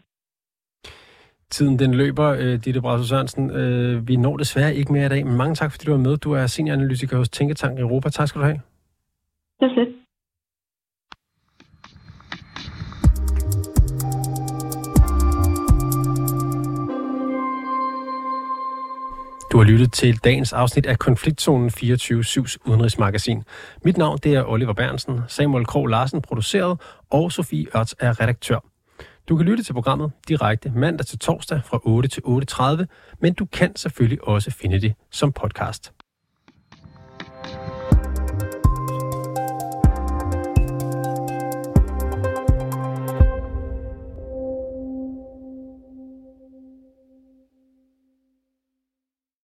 Tiden 1.52 1.80
den 1.80 1.94
løber, 1.94 2.28
øh, 2.28 2.60
Ditte 2.66 2.82
Brasso 2.82 3.06
Sørensen. 3.06 3.52
Øh, 3.52 4.08
vi 4.08 4.16
når 4.16 4.38
desværre 4.38 4.76
ikke 4.76 4.94
mere 4.94 5.06
i 5.06 5.10
dag, 5.10 5.26
men 5.26 5.36
mange 5.38 5.56
tak, 5.56 5.72
fordi 5.72 5.86
du 5.86 5.92
var 5.92 5.98
med. 5.98 6.18
Du 6.18 6.32
er 6.32 6.48
senioranalytiker 6.48 7.18
hos 7.18 7.30
Tænketank 7.30 7.80
Europa. 7.80 8.10
Tak 8.10 8.28
skal 8.28 8.42
du 8.42 8.46
have. 8.46 8.62
Det 9.60 9.66
er 9.66 9.76
fedt. 9.76 10.02
Du 19.52 19.58
har 19.58 19.64
lyttet 19.64 19.94
til 19.94 20.18
dagens 20.24 20.54
afsnit 20.54 20.86
af 20.86 21.00
Konfliktzonen 21.00 21.70
24-7's 21.70 22.58
udenrigsmagasin. 22.66 23.44
Mit 23.86 23.98
navn 23.98 24.18
det 24.24 24.36
er 24.36 24.44
Oliver 24.48 24.74
Bernsen, 24.74 25.22
Samuel 25.28 25.66
Krog 25.66 25.88
Larsen 25.88 26.22
produceret, 26.22 26.82
og 27.10 27.32
Sofie 27.32 27.68
Ørts 27.78 27.96
er 28.00 28.22
redaktør. 28.22 28.71
Du 29.32 29.38
kan 29.38 29.46
lytte 29.46 29.64
til 29.64 29.74
programmet 29.74 30.12
direkte 30.28 30.72
mandag 30.76 31.06
til 31.06 31.20
torsdag 31.20 31.62
fra 31.66 31.80
8 31.84 32.10
til 32.10 32.22
8.30, 32.22 32.86
men 33.20 33.34
du 33.34 33.46
kan 33.46 33.76
selvfølgelig 33.76 34.28
også 34.28 34.52
finde 34.52 34.82
det 34.82 34.94
som 35.12 35.32
podcast. 35.32 35.94